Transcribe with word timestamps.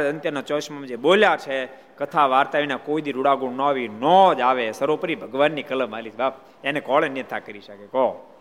અંત્યના 0.00 0.40
ચોવીસમાં 0.40 0.86
જે 0.86 0.96
બોલ્યા 0.96 1.36
છે, 1.36 1.66
કથા 1.98 2.26
વાર્તા 2.26 2.58
એના 2.58 2.76
કોઈ 2.76 3.02
દી 3.02 3.12
રૂડાગુણ 3.12 3.52
ન 3.52 3.62
આવી, 3.62 3.88
નો 3.88 4.34
જ 4.34 4.40
આવે. 4.40 4.72
સર્વોપરી 4.72 5.14
ભગવાનની 5.14 5.62
કલમ 5.62 5.96
આલી 5.96 6.10
બાપ, 6.10 6.34
એને 6.64 6.80
કોણ 6.80 7.10
નેતા 7.10 7.38
કરી 7.38 7.60
શકે? 7.60 7.86
કહો. 7.86 8.34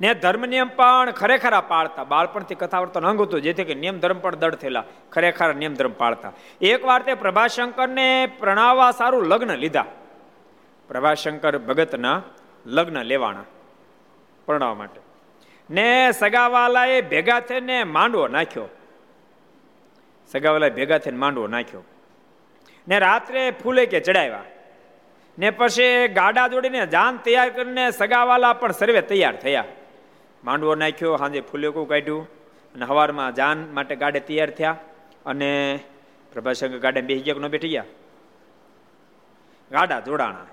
ને 0.00 0.14
ધર્મ 0.14 0.46
નિયમ 0.46 0.68
પણ 0.68 1.10
ખરેખર 1.10 1.60
પાળતા. 1.60 2.04
બાળપણથી 2.04 2.54
કથા 2.54 2.80
વર્તન 2.80 3.06
અંગ 3.06 3.20
હતું, 3.20 3.42
જેથી 3.42 3.64
કે 3.64 3.74
નિયમ 3.74 3.98
ધર્મ 3.98 4.18
પણ 4.18 4.36
દળ 4.36 4.54
થયેલા. 4.54 4.84
ખરેખર 5.12 5.54
નિયમ 5.54 5.74
ધર્મ 5.74 5.92
પાળતા. 5.92 6.32
એક 6.60 6.84
વાર 6.84 7.02
તે 7.02 7.14
પ્રભાશંકરને 7.14 8.32
પ્રણાવવા 8.38 8.90
સારું 8.90 9.26
લગ્ન 9.26 9.54
લીધા. 9.54 9.84
પ્રભાશંકર 10.88 11.58
ભગતના 11.58 12.22
લગ્ન 12.66 13.02
લેવાના 13.02 13.42
પ્રણાવવા 14.46 14.74
માટે. 14.74 15.00
ને 15.70 16.12
સગાવાલાએ 16.12 17.00
ભેગા 17.00 17.40
થઈને 17.40 17.84
માંડવો 17.84 18.28
નાખ્યો. 18.28 18.68
સગાવાલાએ 20.32 20.70
ભેગા 20.70 20.98
થઈને 20.98 21.18
માંડવો 21.18 21.46
નાખ્યો. 21.46 21.84
ને 22.88 22.98
રાત્રે 22.98 23.50
ફૂલે 23.50 23.86
કે 23.86 24.00
ચડાવ્યા. 24.00 24.42
ને 25.38 25.50
પછી 25.50 26.08
ગાડા 26.08 26.48
જોડીને 26.48 26.86
જાન 26.86 27.16
તૈયાર 27.16 27.50
કરીને 27.50 27.90
સગાવાલા 27.90 28.52
પણ 28.52 28.72
સર્વે 28.72 29.02
તૈયાર 29.02 29.36
થયા. 29.36 29.64
માંડવો 30.44 30.74
નાખ્યો 30.74 31.16
સાંજે 31.16 31.40
ફૂલેકું 31.40 31.88
કાઢ્યું 31.88 32.28
અને 32.74 32.86
સવારમાં 32.86 33.34
જાન 33.34 33.66
માટે 33.72 33.96
ગાડે 33.96 34.20
તૈયાર 34.20 34.50
થયા 34.50 34.76
અને 35.26 35.78
પ્રભાશંકર 36.32 36.78
ગાડે 36.78 37.00
બેસી 37.00 37.20
ગયા 37.20 37.48
બેઠી 37.48 37.68
ગયા? 37.68 37.84
ગાડા 39.72 40.00
જોડાણા. 40.00 40.46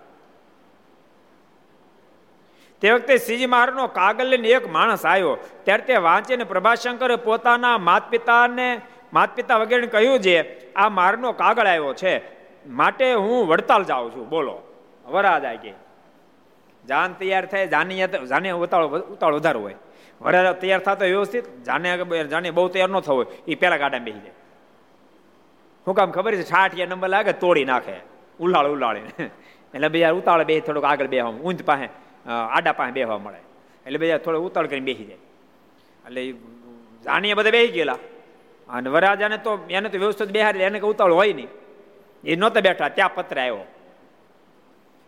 તે 2.82 2.92
વખતે 2.92 3.18
શ્રીજી 3.18 3.46
મહારાજનો 3.46 3.88
કાગળ 3.88 4.24
લઈને 4.24 4.48
એક 4.48 4.68
માણસ 4.68 5.06
આવ્યો. 5.06 5.38
ત્યારે 5.64 5.84
તે 5.84 5.96
વાંચીને 5.98 6.44
પ્રભાશંકરે 6.44 7.16
પોતાના 7.16 7.78
માતા 7.78 8.08
પિતાને 8.10 8.82
માત 9.14 9.36
પિતા 9.36 9.58
વગેરે 9.58 9.88
કહ્યું 9.88 10.20
છે, 10.20 10.38
આ 10.74 10.90
મારનો 10.90 11.32
કાગળ 11.32 11.68
આવ્યો 11.68 11.94
છે, 11.94 12.14
માટે 12.68 13.14
હું 13.14 13.48
વડતાલ 13.48 13.84
જાઉં 13.84 14.12
છું. 14.16 14.30
બોલો. 14.30 14.56
વરાજ 15.06 15.46
આ 15.46 15.54
કે. 15.56 15.74
જાન 16.84 17.14
તૈયાર 17.14 17.46
થાય, 17.46 17.68
જાની 17.68 18.08
જાને 18.30 18.52
ઉતાળો 18.52 18.88
ઉતાળો 18.88 19.38
વધારો 19.38 19.60
હોય. 19.60 19.76
વરાજ 20.22 20.56
તૈયાર 20.56 20.80
થતો 20.80 21.06
વ્યવસ્થિત, 21.06 21.46
જાને 21.64 21.88
જાને 22.24 22.52
બહુ 22.52 22.68
તૈયાર 22.68 22.90
ન 22.90 23.00
થવો 23.00 23.24
એ 23.48 23.56
પેલા 23.56 23.78
ગાડા 23.78 24.00
બેસી 24.00 24.20
જાય. 24.20 24.36
હું 25.88 25.96
કામ 25.96 26.12
ખબર 26.12 26.36
છે 26.36 26.44
છાઠિયા 26.44 26.88
નંબર 26.88 27.10
લાગે, 27.10 27.34
તોડી 27.34 27.66
નાખે. 27.66 27.98
ઉલાળ 28.40 28.68
ઉલાળીને 28.68 29.30
એટલે 29.74 29.88
બીજા 29.88 30.12
ઉતાળ 30.12 30.44
બે 30.44 30.60
થોડુંક 30.60 30.86
આગળ 30.86 31.08
બેહવા 31.08 31.32
ઊંચ 31.32 31.64
પાસે 31.64 31.88
આડા 32.30 32.72
પાસે 32.72 32.92
બેહવા 32.92 33.18
મળે. 33.18 33.40
એટલે 33.86 33.98
બધા 33.98 34.18
થોડો 34.18 34.40
ઉતાળ 34.40 34.68
કરીને 34.68 34.86
બેસી 34.86 35.06
જાય. 35.06 35.18
એટલે 36.06 36.32
જાણીએ 37.06 37.34
બધા 37.34 37.52
બેસી 37.52 37.74
ગયેલા. 37.74 37.98
અને 38.70 38.90
વરાજાને 38.90 39.38
તો 39.38 39.66
એને 39.70 39.90
તો 39.90 39.98
વ્યવસ્થિત 39.98 40.30
બેહારી 40.30 40.60
એને 40.60 40.80
ઉતાળ 40.80 41.14
હોય 41.14 41.34
નહીં. 41.34 41.48
એ 42.24 42.36
નહોતા 42.36 42.60
બેઠા, 42.60 42.90
ત્યાં 42.90 43.16
પત્ર 43.16 43.40
આવ્યો. 43.40 43.58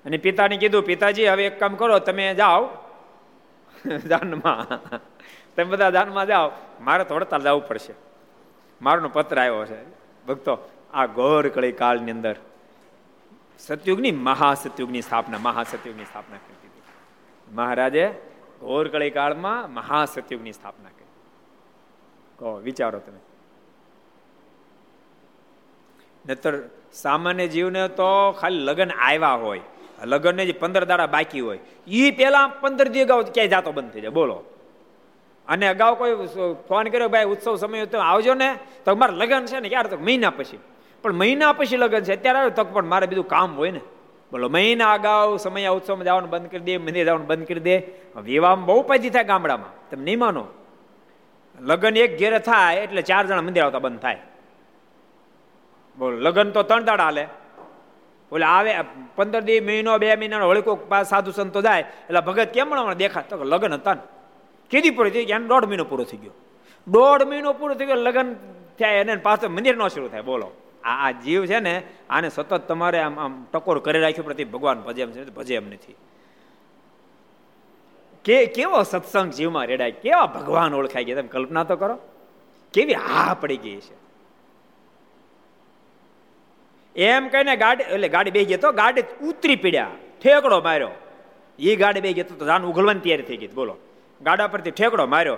અને 0.06 0.18
પિતાને 0.18 0.58
કીધું, 0.58 0.84
પિતાજી, 0.84 1.28
હવે 1.28 1.46
એક 1.46 1.60
કામ 1.60 1.76
કરો, 1.76 2.00
તમે 2.00 2.36
જાઓ. 2.36 2.70
જાનમાં. 3.98 4.68
તમે 5.56 5.64
બધા 5.64 5.90
જાનમાં 5.90 6.28
જાઓ. 6.28 6.52
મારે 6.82 7.04
તો 7.04 7.16
હડતાલ 7.16 7.42
જવું 7.42 7.68
પડશે. 7.68 7.94
મારોનો 8.82 9.10
પત્ર 9.10 9.40
આવ્યો 9.40 9.66
છે. 9.66 9.84
ભક્તો, 10.26 10.70
આ 10.94 11.06
ગોર 11.06 11.50
કળી 11.50 11.72
કાળની 11.72 12.12
અંદર 12.12 12.36
સતયુગની 13.60 14.12
મહાસતયુગની 14.12 15.02
સ્થાપના 15.02 15.38
મહાસતયુગની 15.38 16.06
સ્થાપના 16.06 16.38
કરી 16.38 16.60
મહારાજે 17.56 18.14
ઘોરકળી 18.60 19.10
કાળમાં 19.10 19.74
મહાસતયુગની 19.74 20.52
સ્થાપના 20.52 20.90
કરી. 20.90 21.06
કહો, 22.40 22.56
વિચારો 22.56 23.00
તમે. 23.00 23.20
નતર 26.28 26.54
સામાન્ય 26.94 27.48
જીવને 27.48 27.88
તો 27.88 28.32
ખાલી 28.32 28.60
લગ્ન 28.60 28.92
આવ્યા 28.92 29.34
હોય. 29.34 29.62
લગ્નને 30.04 30.46
જે 30.46 30.52
પંદર 30.52 30.86
દાડા 30.86 31.08
બાકી 31.08 31.40
હોય 31.40 31.60
એ 31.88 32.12
પહેલા 32.12 32.48
પંદર 32.48 32.88
દી 32.88 33.02
અગાઉ 33.02 33.24
ક્યાંય 33.24 33.48
જાતો 33.48 33.72
બંધ 33.72 33.92
થઈ 33.92 34.02
જાય. 34.02 34.10
બોલો. 34.10 34.44
અને 35.48 35.68
અગાઉ 35.68 35.98
કોઈ 35.98 36.16
ફોન 36.68 36.88
કર્યો 36.88 37.10
ભાઈ 37.10 37.26
ઉત્સવ 37.26 37.56
સમય 37.56 37.86
તો 37.86 38.00
આવજો 38.00 38.34
ને. 38.34 38.56
તો 38.86 38.96
મારે 38.96 39.14
લગ્ન 39.14 39.46
છે 39.46 39.60
ને 39.60 39.70
ક્યારે 39.70 39.90
તો 39.90 39.98
મહિના 39.98 40.30
પછી. 40.30 40.60
પણ 41.02 41.14
મહિના 41.14 41.54
પછી 41.54 41.78
લગ્ન 41.78 42.00
છે, 42.00 42.14
અત્યારે 42.14 42.38
આવ્યો 42.40 42.50
તો 42.50 42.64
પણ 42.64 42.86
મારે 42.86 43.08
બીજું 43.08 43.28
કામ 43.28 43.56
હોય 43.56 43.72
ને. 43.72 43.80
બોલો, 44.32 44.50
મહિના 44.50 44.94
અગાઉ 44.94 45.38
સમય 45.38 45.68
ઉત્સવમાં 45.68 46.04
જવાનું 46.04 46.30
બંધ 46.30 46.50
કરી 46.50 46.60
દે, 46.60 46.78
મંદિર 46.78 47.06
જવાનું 47.06 47.28
બંધ 47.28 47.48
કરી 47.48 47.60
દે. 47.60 47.82
વિવાહમાં 48.22 48.66
બહુ 48.66 48.82
પૈદી 48.82 49.10
થાય 49.10 49.24
ગામડામાં. 49.24 49.90
તમે 49.90 50.04
નહીં 50.04 50.20
માનો. 50.20 50.48
લગ્ન 51.60 51.98
એક 51.98 52.20
ઘેરે 52.20 52.40
થાય 52.40 52.76
એટલે 52.76 53.02
ચાર 53.02 53.28
જણા 53.28 53.42
મંદિર 53.42 53.64
આવતા 53.64 53.80
બંધ 53.80 54.00
થાય. 54.00 54.18
બોલો, 55.98 56.18
લગ્ન 56.18 56.52
તો 56.52 56.64
ત્રણ 56.64 56.84
દાડા 56.84 57.04
હાલે. 57.04 57.28
બોલે 58.32 58.46
આવે, 58.46 58.76
પંદર 59.16 59.42
દી, 59.42 59.60
મહિનો, 59.60 59.98
બે 59.98 60.16
મહિનાનો 60.16 60.50
વળી 60.50 60.64
પાસ 60.90 61.10
સાધુ 61.10 61.32
સંતો 61.32 61.62
જાય. 61.62 61.80
એટલે 61.80 62.20
ભગત 62.20 62.48
કેમ 62.54 62.74
હમણાં 62.74 62.94
દેખાય? 62.94 63.24
તો 63.30 63.44
લગ્ન 63.44 63.74
હતા 63.74 63.94
ને. 63.94 64.02
કીધી 64.70 64.90
પૂરી 64.90 65.12
થઈ 65.12 65.26
ગયા 65.26 65.40
દોઢ 65.40 65.66
મહિનો 65.66 65.84
પૂરો 65.84 66.04
થઈ 66.04 66.18
ગયો. 66.18 66.32
દોઢ 66.88 67.24
મહિનો 67.24 67.54
પૂરો 67.54 67.74
થઈ 67.74 67.86
ગયો, 67.86 67.96
લગ્ન 67.96 68.34
થાય 68.80 68.96
એને 68.96 69.16
પાછો 69.16 69.50
મંદિર 69.50 69.78
નો 69.78 69.88
શરૂ 69.88 70.08
થાય. 70.08 70.22
બોલો, 70.22 70.52
આ 70.84 71.08
આ 71.08 71.12
જીવ 71.12 71.46
છે 71.46 71.60
ને, 71.60 71.84
આને 72.10 72.30
સતત 72.30 72.68
તમારે 72.68 73.00
આમ 73.00 73.20
આમ 73.20 73.46
ટકોર 73.54 73.80
કરી 73.80 74.00
રાખ્યો 74.00 74.24
પ્રતિ 74.24 74.44
ભગવાન 74.44 74.82
ભજે 74.82 75.02
એમ 75.02 75.12
છે, 75.12 75.30
ભજે 75.30 75.56
એમ 75.56 75.68
નથી. 75.68 75.96
કે 78.24 78.46
કેવો 78.46 78.84
સત્સંગ 78.84 79.32
જીવમાં 79.32 79.66
રેડાય, 79.66 79.92
કેવા 79.92 80.26
ભગવાન 80.26 80.74
ઓળખાઈ 80.74 81.04
ગયા 81.04 81.16
તમે 81.16 81.28
કલ્પના 81.28 81.64
તો 81.64 81.76
કરો. 81.76 82.00
કેવી 82.74 82.94
હા 82.94 83.34
પડી 83.34 83.58
ગઈ 83.58 83.76
છે. 83.76 83.99
એમ 87.00 87.28
કહીને 87.28 87.56
ગાડી 87.56 87.84
એટલે 87.84 88.10
ગાડી 88.10 88.32
બે 88.32 88.46
ગયો 88.46 88.72
ગાડી 88.72 89.04
ઉતરી 89.22 89.56
પીડ્યા. 89.56 89.88
ઠેકડો 90.24 90.62
માર્યો. 90.62 90.90
એ 91.60 91.76
ગાડી 91.76 92.02
બે 92.02 92.14
ગયો 92.14 92.36
તો 92.36 92.46
જાન 92.46 92.64
ઉઘલવાની 92.64 93.00
તૈયારી 93.00 93.24
થઈ 93.24 93.38
ગઈ. 93.38 93.48
બોલો. 93.48 93.78
ગાડા 94.22 94.48
પરથી 94.48 94.72
ઠેકડો 94.72 95.06
માર્યો. 95.06 95.38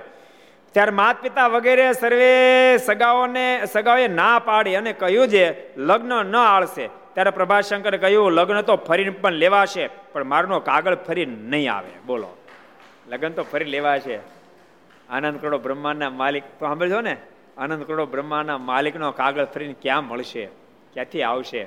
ત્યારે 0.72 0.92
માત 0.92 1.22
પિતા 1.22 1.48
વગેરે 1.48 1.94
સર્વે 1.94 2.78
સગાઓને 2.78 3.66
સગાઓએ 3.66 4.08
ના 4.08 4.40
પાડી 4.40 4.76
અને 4.76 4.94
કહ્યું 4.94 5.28
છે 5.28 5.78
લગ્ન 5.78 6.26
ન 6.26 6.36
આળશે. 6.36 6.88
ત્યારે 6.88 7.30
પ્રભાશંકરે 7.30 7.98
કહ્યું, 7.98 8.32
લગ્ન 8.32 8.62
તો 8.62 8.76
ફરીને 8.76 9.10
પણ 9.10 9.32
લેવાશે, 9.32 9.88
પણ 9.88 10.24
મારનો 10.24 10.60
કાગળ 10.60 10.96
ફરી 10.96 11.26
નહીં 11.26 11.74
આવે. 11.74 11.90
બોલો. 12.06 12.38
લગ્ન 13.10 13.30
તો 13.30 13.44
ફરી 13.44 13.66
લેવાશે. 13.66 14.20
આનંદ 15.10 15.42
કરોડો 15.42 15.58
બ્રહ્માંડના 15.58 16.10
માલિક. 16.10 16.44
તો 16.44 16.66
સાંભળજો 16.66 17.02
ને. 17.02 17.18
આનંદ 17.58 17.84
કરોડો 17.84 18.06
બ્રહ્માના 18.06 18.58
માલિકનો 18.58 19.12
કાગળ 19.12 19.46
ફરીને 19.46 19.76
ક્યાં 19.82 20.08
મળશે? 20.08 20.61
ક્યાંથી 20.94 21.24
આવશે? 21.24 21.63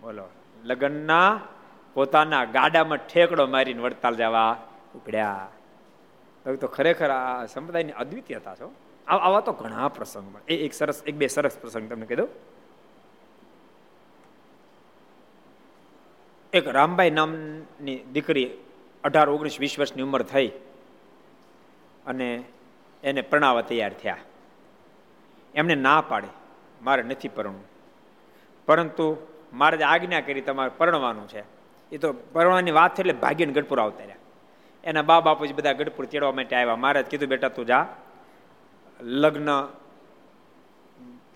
બોલો. 0.00 0.24
લગ્નના 0.64 1.40
પોતાના 1.94 2.44
ગાડામાં 2.44 2.98
ઠેકડો 2.98 3.46
મારીને 3.46 3.82
વડતાલ 3.82 4.16
જવા 4.16 4.62
ઉપડ્યા. 4.94 5.48
તો 6.60 6.66
ખરેખર 6.66 7.10
આ 7.10 7.46
સંપ્રદાયની 7.46 7.92
અદ્વિતીયતા 7.92 8.54
છો 8.54 8.74
આવા 9.06 9.40
તો 9.40 9.52
ઘણા 9.52 9.88
પ્રસંગ 9.88 10.36
એ 10.48 10.56
એક 10.56 10.74
સરસ, 10.74 11.02
એક 11.06 11.14
બે 11.14 11.26
સરસ 11.26 11.58
પ્રસંગ 11.58 11.90
તમને 11.90 12.06
કીધું 12.06 12.28
એક 16.52 16.68
રામભાઈ 16.68 17.10
નામની 17.10 18.04
દીકરી 18.12 18.50
અઢાર, 19.04 19.28
ઓગણીસ, 19.28 19.60
વીસ 19.60 19.78
વર્ષની 19.78 20.02
ઉંમર 20.02 20.22
થઈ 20.22 20.48
અને 22.06 22.44
એને 23.02 23.20
પરણાવવા 23.20 23.60
તૈયાર 23.60 23.92
થયા. 23.92 24.16
એમને 25.54 25.74
ના 25.74 26.00
પાડે. 26.00 26.28
મારે 26.82 27.02
નથી 27.02 27.28
પરણવું. 27.28 27.75
પરંતુ 28.66 29.16
મારે 29.52 29.84
આજ્ઞા 29.84 30.20
કરી 30.20 30.40
તમારે 30.40 30.70
પરણવાનું 30.76 31.28
છે, 31.28 31.42
એ 31.92 31.98
તો 31.98 32.12
પરણવાની 32.12 32.70
વાત 32.70 32.94
છે 32.94 33.00
એટલે 33.00 33.12
ભાગ્યને 33.12 33.52
ગઢપુર 33.52 33.80
આવતા 33.80 34.04
રહ્યા. 34.04 34.16
એના 34.84 35.02
બા 35.02 35.36
જ 35.46 35.52
બધા 35.54 35.72
ગઢપુર 35.72 36.04
તેડવા 36.04 36.32
માટે 36.32 36.56
આવ્યા. 36.56 36.76
મહારાજ 36.76 37.06
કીધું, 37.06 37.28
બેટા, 37.28 37.48
તું 37.48 37.66
જા. 37.66 37.86
લગ્ન, 39.00 39.48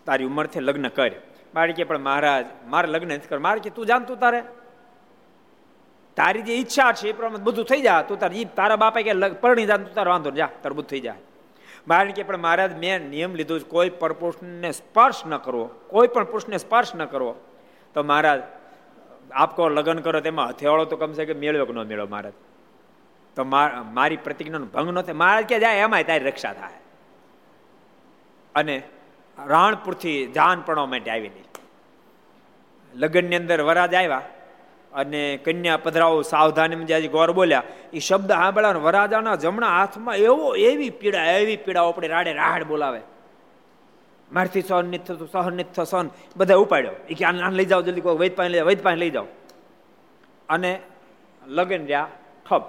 તારી 0.07 0.25
ઉંમર 0.25 0.47
છે, 0.47 0.61
લગ્ન 0.61 0.89
કર. 0.89 1.11
મારે 1.55 1.73
કે, 1.73 1.85
પણ 1.85 1.99
મહારાજ, 1.99 2.47
મારે 2.67 2.89
લગ્ન 2.89 3.09
નથી 3.09 3.29
કર 3.29 3.39
મારે 3.39 3.61
કે, 3.61 3.71
તું 3.71 3.87
જાણતું 3.87 4.19
તારે. 4.19 4.43
તારી 6.17 6.43
જે 6.43 6.55
ઈચ્છા 6.55 6.93
છે 6.93 7.09
એ 7.09 7.13
પ્રમાણે 7.13 7.45
બધું 7.45 7.65
થઈ 7.65 7.81
જા. 7.81 8.03
તું 8.03 8.19
તારી 8.19 8.45
તારા 8.45 8.77
બાપા 8.77 9.01
કે 9.01 9.13
પરણી 9.41 9.67
જા 9.67 9.77
તું 9.77 9.95
તારે, 9.95 10.11
વાંધો 10.11 10.31
જા. 10.31 10.49
તારું 10.63 10.77
બધું 10.79 10.91
થઈ 10.91 11.01
જાય. 11.01 11.30
મારે 11.89 12.13
કે 12.13 12.23
પણ 12.23 12.37
મહારાજ 12.37 12.79
મેં 12.79 13.09
નિયમ 13.09 13.35
લીધો 13.35 13.59
છે, 13.59 13.65
કોઈ 13.65 13.91
પણ 13.91 14.13
પુરુષને 14.13 14.73
સ્પર્શ 14.73 15.27
ન 15.27 15.37
કરવો, 15.37 15.65
કોઈ 15.89 16.09
પણ 16.09 16.25
પુરુષને 16.25 16.59
સ્પર્શ 16.59 16.95
ન 16.95 17.05
કરવો. 17.05 17.35
તો 17.95 18.03
મહારાજ 18.03 18.43
આપ 19.33 19.57
કહો 19.57 19.69
લગ્ન 19.69 19.99
કરો, 19.99 20.21
તેમાં 20.21 20.49
હથિયાળો 20.49 20.85
તો 20.85 20.97
કમસે 20.97 21.25
કે 21.25 21.35
મેળવ્યો 21.35 21.67
કે 21.67 21.73
ન 21.73 21.83
મેળવ્યો 21.83 22.07
મહારાજ? 22.07 22.33
તો 23.37 23.45
મારી 23.45 24.17
પ્રતિજ્ઞાનો 24.17 24.67
ભંગ 24.67 24.89
ન 24.91 25.03
થાય. 25.03 25.15
મહારાજ 25.15 25.45
કે 25.45 25.59
જાય, 25.59 25.79
એમાંય 25.79 26.05
તારી 26.05 26.25
રક્ષા 26.25 26.53
થાય. 26.53 26.77
અને 28.55 28.83
રાણપુરથી 29.47 30.27
જાન 30.27 30.63
પડવા 30.67 30.87
માટે 30.87 31.11
નહીં 31.21 31.45
લગ્નની 32.95 33.37
અંદર 33.37 33.61
વરાજ 33.61 33.95
આવ્યા. 33.95 34.23
અને 34.95 35.37
કન્યા 35.37 35.77
પધરાવો 35.77 36.23
સાવધાની 36.23 36.85
જે 36.85 37.09
ગોર 37.09 37.33
બોલ્યા 37.33 37.63
એ 37.93 37.99
શબ્દ 37.99 38.33
સાંભળ્યા 38.33 38.71
વરાજાના 38.71 39.35
જમણા 39.35 39.69
હાથમાં 39.69 40.17
એવો 40.17 40.55
એવી 40.55 40.91
પીડા 40.91 41.25
એવી 41.25 41.57
પીડા 41.57 41.89
આપણે 41.89 42.09
રાડે 42.09 42.33
રાડ 42.33 42.65
બોલાવે. 42.65 43.01
મારથી 44.33 44.63
સહન 44.63 44.85
નથી 44.85 44.99
થતું, 44.99 45.29
સહન 45.29 45.55
નથી 45.55 45.85
સહન. 45.85 46.11
બધા 46.37 46.57
ઉપાડ્યો. 46.57 46.93
એ 47.09 47.15
કે, 47.15 47.25
આને 47.25 47.51
લઈ 47.51 47.65
જાઓ 47.65 47.83
જલ્દી 47.83 48.01
કોઈ 48.01 48.17
વૈદ 48.17 48.37
પાસે 48.37 48.49
લઈ 48.49 48.59
જાઓ, 48.59 48.67
વૈદ 48.67 48.83
પાસે 48.83 48.97
લઈ 48.97 49.11
જાઓ. 49.11 49.27
અને 50.49 50.81
લગન 51.47 51.87
રહ્યા, 51.87 52.09
ઠપ. 52.51 52.63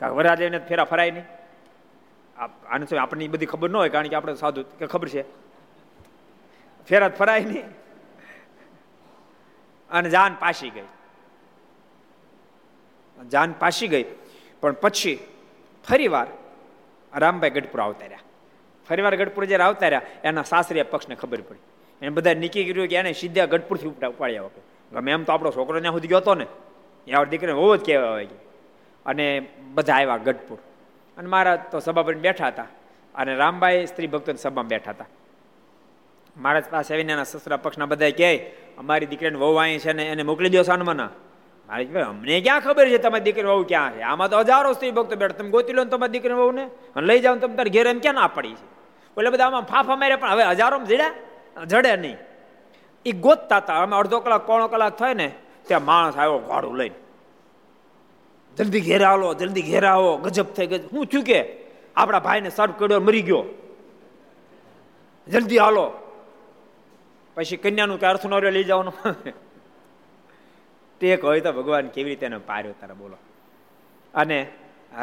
કારણ 0.00 0.12
વરાજે 0.12 0.58
ફેરા 0.58 0.84
ફરાય 0.84 1.10
નહીં. 1.10 1.24
આને 2.68 2.86
શું, 2.86 3.02
આપણને 3.02 3.28
બધી 3.28 3.46
ખબર 3.46 3.70
ન 3.70 3.76
હોય, 3.76 3.88
કારણ 3.88 4.08
કે 4.08 4.16
આપણે 4.16 4.34
સાધુ, 4.34 4.62
કે 4.62 4.86
ખબર 4.86 5.08
છે. 5.08 5.22
ફેરા 6.88 7.08
ફરાય 7.08 7.40
નહીં. 7.40 7.62
અને 9.90 10.10
જાન 10.10 10.36
પાસી 10.40 10.70
ગઈ. 10.70 10.82
જાન 13.24 13.52
પાસી 13.52 13.88
ગઈ. 13.88 14.04
પણ 14.60 14.72
પછી 14.72 15.18
ફરીવાર 15.88 16.26
રામભાઈ 17.16 17.50
ગઢપુર 17.50 17.80
આવતા 17.80 18.06
રહ્યા. 18.06 18.18
ફરીવાર 18.88 19.16
ગઢપુર 19.16 19.44
જ્યારે 19.44 19.64
આવતા 19.64 19.88
રહ્યા, 19.88 20.02
એના 20.24 20.42
સાસરિયા 20.42 20.84
પક્ષને 20.90 21.14
ખબર 21.14 21.40
પડી. 21.40 21.58
એને 22.00 22.08
બધા 22.08 22.34
નીકળી 22.34 22.64
કર્યું 22.64 22.88
કે 22.88 22.96
એને 22.96 23.12
સીધા 23.12 23.46
ગઢપુરથી 23.46 23.88
ઉપાડ્યા 23.88 24.42
વખત 24.42 24.94
ગમે 24.94 25.12
એમ 25.12 25.24
તો 25.24 25.32
આપણો 25.32 25.50
છોકરો 25.50 25.80
ત્યાં 25.80 25.92
સુધી 25.92 26.08
ગયો 26.08 26.18
હતો 26.18 26.34
ને. 26.34 26.46
યાર 27.08 27.28
દીકરીને 27.28 27.52
બહુ 27.52 27.76
જ 27.76 27.86
કહેવા 27.86 28.10
હોય 28.10 28.28
અને 29.06 29.48
બધા 29.74 29.94
આવ્યા 29.94 30.16
ગઢપુર. 30.16 30.58
અને 31.18 31.28
મારા 31.28 31.56
તો 31.56 31.80
સભા 31.80 32.02
પર 32.02 32.14
બેઠા 32.14 32.46
હતા. 32.46 32.66
અને 33.14 33.34
રામભાઈ 33.34 33.86
સ્ત્રી 33.86 34.06
ભક્તોની 34.06 34.38
સભામાં 34.38 34.66
બેઠા 34.66 34.90
હતા. 34.90 35.06
મહારાજ 36.36 36.64
પાસે 36.70 36.94
આવીને 36.94 37.12
એના 37.12 37.24
સસરા 37.24 37.56
પક્ષના 37.56 37.86
બધા 37.86 38.10
કહે, 38.10 38.50
અમારી 38.78 39.06
દીકરીને 39.06 39.38
વહુ 39.38 39.54
અહીં 39.54 39.78
છે 39.78 39.92
ને 39.92 40.06
એને 40.06 40.22
મોકલી 40.22 40.48
દો 40.48 40.62
સાનમાના. 40.62 41.08
મારે 41.70 42.02
અમને 42.02 42.40
ક્યાં 42.40 42.60
ખબર 42.60 42.88
છે 42.88 42.98
તમારી 42.98 43.24
દીકરી 43.24 43.42
વહુ 43.42 43.64
ક્યાં 43.64 43.92
છે? 43.92 44.00
આમાં 44.00 44.30
તો 44.30 44.38
હજારો 44.38 44.72
સ્ત્રી 44.72 44.90
ભક્તો 44.90 45.16
બેઠા. 45.16 45.38
તમે 45.38 45.50
ગોતી 45.50 45.72
લો 45.72 45.84
તમારી 45.84 46.12
દીકરી 46.12 46.32
વહુ 46.32 46.50
ને 46.50 46.68
લઈ 46.96 47.20
જાઓ 47.20 47.36
તમે 47.36 47.56
તારે 47.56 47.70
ઘેર 47.70 47.86
એમ 47.86 47.98
ક્યાં 47.98 48.14
ના 48.14 48.26
પડી 48.26 48.54
છે? 48.54 48.64
એટલે 49.16 49.30
બધા 49.30 49.46
આમાં 49.46 49.62
ફાફા 49.62 49.96
માર્યા 49.96 50.16
પણ 50.16 50.30
હવે 50.30 50.44
હજારો 50.44 50.78
જડ્યા 50.78 51.64
જડે 51.64 51.96
નહીં. 51.96 52.16
એ 53.06 53.12
ગોતતા 53.12 53.56
હતા 53.56 53.82
અમે 53.82 53.96
અડધો 53.96 54.20
કલાક, 54.20 54.46
પોણો 54.46 54.68
કલાક 54.68 54.98
થાય 54.98 55.14
ને, 55.14 55.34
ત્યાં 55.66 55.84
માણસ 55.84 56.16
આવ્યો 56.16 56.38
ઘોડું 56.38 56.76
લઈને. 56.76 56.94
જલ્દી 58.56 58.80
ઘેર 58.80 59.04
આવો, 59.04 59.34
જલ્દી 59.34 59.62
ઘેર 59.62 59.86
આવો. 59.86 60.16
ગજબ 60.16 60.44
થઈ 60.44 60.66
ગજબ 60.66 60.88
હું 60.92 61.06
થયું 61.06 61.24
કે? 61.24 61.56
આપણા 61.96 62.18
ભાઈને 62.18 62.50
સર્વ 62.50 62.72
કર્યો 62.78 63.00
મરી 63.00 63.22
ગયો. 63.22 63.44
જલ્દી 65.28 65.58
હાલો. 65.58 65.92
પછી 67.34 67.56
કન્યાનું 67.56 68.00
કે 68.00 68.06
અર્થ 68.06 68.26
લઈ 68.26 68.64
જવાનું. 68.64 69.14
તે 71.00 71.14
હોય 71.14 71.40
તો 71.40 71.52
ભગવાન 71.52 71.88
કેવી 71.88 72.10
રીતે 72.10 72.26
એનો 72.26 72.38
પાર્યો 72.38 72.72
તારે 72.80 72.94
બોલો. 72.94 73.16
અને 74.14 74.46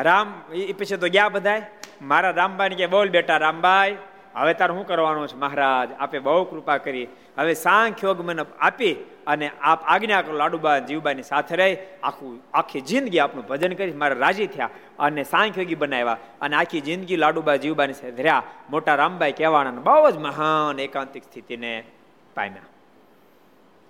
રામ 0.01 0.53
એ 0.53 0.73
પછી 0.73 0.97
તો 0.97 1.07
ગયા 1.07 1.29
બધા 1.29 1.61
મારા 2.01 2.31
રામભાઈ 2.31 2.69
કે 2.69 2.87
બોલ 2.87 3.09
બેટા 3.09 3.37
રામભાઈ 3.37 3.97
હવે 4.35 4.53
તારે 4.53 4.73
શું 4.73 4.87
કરવાનું 4.87 5.27
છે 5.27 5.35
મહારાજ? 5.35 5.89
આપે 5.99 6.19
બહુ 6.19 6.43
કૃપા 6.43 6.77
કરી. 6.77 7.07
હવે 7.37 7.53
સાંખ્યોગ 7.53 8.21
મને 8.21 8.45
આપી 8.59 8.93
અને 9.27 9.51
આપ 9.61 9.79
આજ્ઞા 9.83 10.21
કરો, 10.21 10.35
લાડુબા 10.35 10.79
જીવબાની 10.79 11.23
સાથે 11.23 11.55
રહી. 11.55 11.77
આખું, 12.03 12.39
આખી 12.53 12.81
જિંદગી 12.81 13.19
આપનું 13.19 13.47
ભજન 13.47 13.73
કરી 13.73 13.91
મારે 13.91 14.15
રાજી 14.15 14.47
થયા 14.47 14.69
અને 14.99 15.23
સાંખ 15.23 15.57
યોગી 15.57 15.75
બનાવ્યા 15.75 16.17
અને 16.41 16.55
આખી 16.55 16.81
જિંદગી 16.81 17.15
લાડુબા 17.15 17.55
જીવબાની 17.55 17.93
સાથે 17.93 18.23
રહ્યા. 18.23 18.43
મોટા 18.69 18.95
રામભાઈ 18.95 19.31
કહેવાના 19.31 19.71
બહુ 19.71 20.11
જ 20.11 20.17
મહાન 20.17 20.79
એકાંતિક 20.79 21.23
સ્થિતિને 21.23 21.83
પામ્યા. 22.35 22.76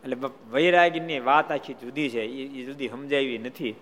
એટલે 0.04 0.18
વૈરાગીની 0.52 1.20
વાત 1.20 1.52
આખી 1.52 1.74
જુદી 1.74 2.10
છે. 2.10 2.22
એ 2.22 2.66
જુદી 2.66 2.90
સમજાવી 2.90 3.38
નથી. 3.38 3.76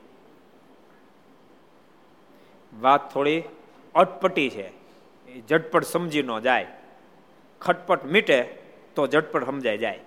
વાત 2.82 3.14
થોડી 3.14 3.44
અટપટી 3.96 4.50
છે. 4.50 4.68
એ 5.28 5.42
ઝટપટ 5.50 5.84
સમજી 5.84 6.24
ન 6.24 6.40
જાય. 6.40 6.68
ખટપટ 7.62 8.06
મીટે 8.06 8.42
તો 8.96 9.08
ઝટપટ 9.08 9.46
સમજાય 9.46 9.78
જાય. 9.78 10.00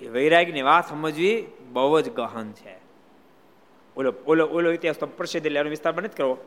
એ 0.00 0.08
વૈરાગની 0.08 0.62
વાત 0.62 0.88
સમજવી 0.88 1.46
બહુ 1.72 2.00
જ 2.00 2.10
ગહન 2.10 2.52
છે. 2.52 2.78
ઓલો 3.96 4.14
ઓલો 4.26 4.46
ઓલો 4.46 4.72
ઇતિહાસ 4.72 4.96
તો 4.96 5.06
પ્રસિદ્ધ 5.06 5.46
એટલે 5.46 5.60
એનો 5.60 5.70
વિસ્તાર 5.70 5.94
નથી 5.94 6.08
કરવો. 6.08 6.38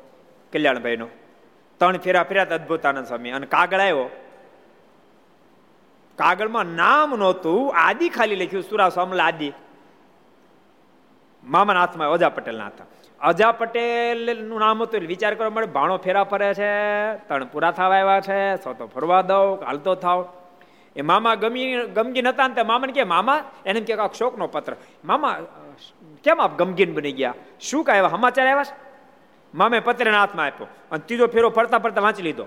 કલ્યાણભાઈનો. 0.54 1.08
ત્રણ 1.78 1.98
ફેરા 1.98 2.24
ફેર્યા 2.24 2.44
અદભુત 2.44 2.86
આનંદ 2.86 3.08
સ્વામી. 3.08 3.30
અને 3.30 3.46
કાગળ 3.46 3.80
આવ્યો. 3.80 4.10
કાગળમાં 6.18 6.66
નામ 6.66 7.16
નહોતું. 7.16 7.74
આદિ 7.76 8.10
ખાલી 8.10 8.36
લખ્યું, 8.36 8.64
સુરા 8.64 8.90
સોમલ 8.90 9.22
આદિ 9.22 9.52
મામાના 11.44 11.80
હાથમાં 11.80 12.12
અજા 12.12 12.30
પટેલના 12.30 12.68
હતા 12.68 12.86
અજા 13.22 13.52
પટેલનું 13.52 14.60
નામ 14.60 14.84
હતું 14.84 15.02
વિચાર 15.02 15.36
કરવા 15.36 15.50
મળે 15.50 15.66
ભાણો 15.66 15.98
ફેરા 15.98 16.24
ફરે 16.24 16.54
છે, 16.54 16.72
તણ 17.28 17.46
પૂરા 17.46 17.72
થવા 17.72 17.86
આવ્યા 17.86 18.22
છે, 18.22 18.64
સો 18.64 18.74
તો 18.74 18.88
ફરવા 18.88 19.22
દઉં 19.22 19.66
હાલતો 19.66 19.96
થાવ. 19.96 20.34
એ 20.96 21.02
મામા 21.02 21.36
ગમી 21.36 21.76
ગમગીન 21.76 22.28
હતા 22.28 22.48
ને 22.48 22.64
મામાને 22.64 22.94
કે 22.94 23.04
મામા, 23.04 23.44
એને 23.66 23.82
કે 23.82 23.94
શોકનો 24.18 24.48
પત્ર. 24.48 24.76
મામા, 25.06 25.40
કેમ 26.24 26.42
આપ 26.42 26.58
ગમગીન 26.58 26.94
બની 26.94 27.12
ગયા? 27.12 27.34
શું 27.60 27.84
કાંઈ 27.84 28.10
સમાચાર 28.10 28.48
આવ્યા 28.48 28.76
મામે 29.56 29.80
પત્રને 29.80 30.18
હાથમાં 30.18 30.46
આપ્યો. 30.46 30.68
અને 30.92 31.04
ત્રીજો 31.06 31.28
ફેરો 31.28 31.50
ફરતા 31.50 31.78
ફરતા 31.78 32.02
વાંચી 32.02 32.22
લીધો. 32.22 32.46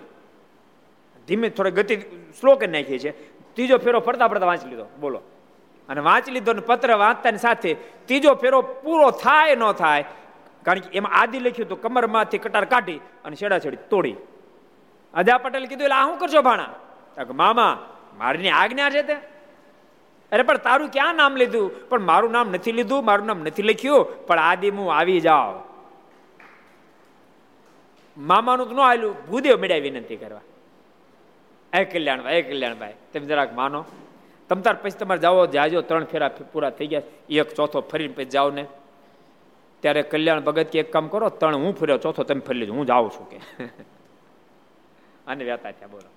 ધીમે 1.29 1.49
થોડી 1.49 1.71
ગતિ 1.71 1.97
સ્લો 2.41 2.57
કરી 2.57 2.67
નાખીએ 2.67 2.99
છે. 2.99 3.36
ત્રીજો 3.57 3.77
ફેરો 3.79 4.01
ફરતા 4.01 4.29
ફરતા 4.29 4.47
વાંચી 4.47 4.69
લીધો. 4.69 4.87
બોલો. 5.01 5.21
અને 5.89 6.01
વાંચી 6.01 6.31
લીધો 6.31 6.53
ને 6.53 6.61
પત્ર 6.61 6.97
વાંચતાની 6.97 7.39
સાથે 7.39 7.75
ત્રીજો 8.07 8.33
ફેરો 8.35 8.63
પૂરો 8.63 9.11
થાય 9.11 9.55
ન 9.57 9.65
થાય, 9.73 10.05
કારણ 10.65 10.81
કે 10.81 10.91
એમાં 10.93 11.13
આદિ 11.21 11.39
લખ્યું 11.39 11.69
તો 11.69 11.77
કમરમાંથી 11.77 12.39
કટાર 12.39 12.65
કાઢી 12.65 12.99
અને 13.25 13.37
છેડાછેડી 13.37 13.79
તોડી. 13.91 14.17
અજા 15.15 15.39
પટેલ 15.39 15.67
કીધું, 15.67 15.85
એટલે 15.85 16.03
શું 16.05 16.19
કરશો 16.19 16.43
ભાણા? 16.43 16.69
મામા, 17.33 17.71
મારીની 18.19 18.51
આજ્ઞા 18.51 18.91
છે 18.91 19.03
તે. 19.03 19.17
અરે, 20.33 20.43
પણ 20.43 20.57
તારું 20.57 20.89
ક્યાં 20.89 21.15
નામ 21.15 21.37
લીધું? 21.37 21.89
પણ 21.89 22.01
મારું 22.01 22.31
નામ 22.31 22.51
નથી 22.51 22.73
લીધું, 22.73 23.05
મારું 23.05 23.27
નામ 23.27 23.41
નથી 23.41 23.63
લખ્યું, 23.63 24.27
પણ 24.27 24.39
આદિ 24.41 24.71
હું 24.71 24.93
આવી 24.97 25.21
જાઓ 25.21 25.55
મામાનું 28.17 28.69
તો 28.69 28.75
ન 28.75 28.81
આવેલું 28.81 29.15
ભૂદેવ 29.27 29.57
મેળ્યા 29.61 29.79
વિનંતી 29.79 30.17
કરવા. 30.17 30.41
એ 31.77 31.85
કલ્યાણભાઈ 31.85 32.37
એ 32.37 32.43
કલ્યાણભાઈ, 32.43 32.95
તમે 33.13 33.27
જરાક 33.27 33.55
માનો. 33.55 33.85
તમ 34.49 34.61
તાર 34.61 34.75
પછી 34.75 34.91
તમારે 34.91 35.21
જાઓ, 35.21 35.47
જાજો, 35.47 35.81
ત્રણ 35.81 36.05
ફેરા 36.05 36.29
પૂરા 36.53 36.71
થઈ 36.71 36.87
ગયા. 36.87 37.03
એક 37.31 37.55
ચોથો 37.55 37.81
ફરીને 37.81 38.15
પછી 38.15 38.25
જાઓ 38.25 38.51
ને. 38.51 38.67
ત્યારે 39.81 40.03
કલ્યાણ 40.03 40.41
ભગત 40.41 40.67
કે 40.67 40.79
એક 40.79 40.93
કામ 40.93 41.09
કરો, 41.09 41.29
ત્રણ 41.29 41.57
હું 41.57 41.77
ફર્યો, 41.77 41.99
ચોથો 41.99 42.23
તમે 42.23 42.41
ફરી 42.41 42.59
લેજો, 42.59 42.73
હું 42.73 42.87
જાઉં 42.87 43.11
છું 43.11 43.31
કે. 43.31 43.65
અને 45.27 45.45
વ્યાતા 45.45 45.71
થયા, 45.71 45.89
બોલો. 45.89 46.09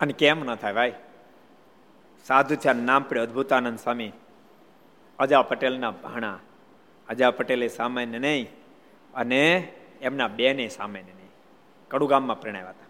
અને 0.00 0.12
કેમ 0.12 0.44
ન 0.44 0.54
થાય 0.54 0.72
ભાઈ? 0.72 0.92
સાધુ 2.24 2.54
થયા 2.54 2.72
નામ 2.72 3.02
પડે 3.02 3.20
અદભુતાનંદ 3.20 3.78
સ્વામી. 3.78 4.12
અજા 5.18 5.42
પટેલના 5.42 5.90
ભાણા. 5.90 6.38
અજા 7.08 7.30
પટેલે 7.30 7.68
સામાન્ય 7.68 8.18
નહીં. 8.18 8.48
અને 9.14 9.72
એમના 10.00 10.28
બેને 10.28 10.68
સામાન્ય 10.68 11.12
નહીં. 11.12 11.21
કડુગામમાં 11.92 12.40
પ્રણાવ્યા 12.40 12.70
હતા. 12.70 12.86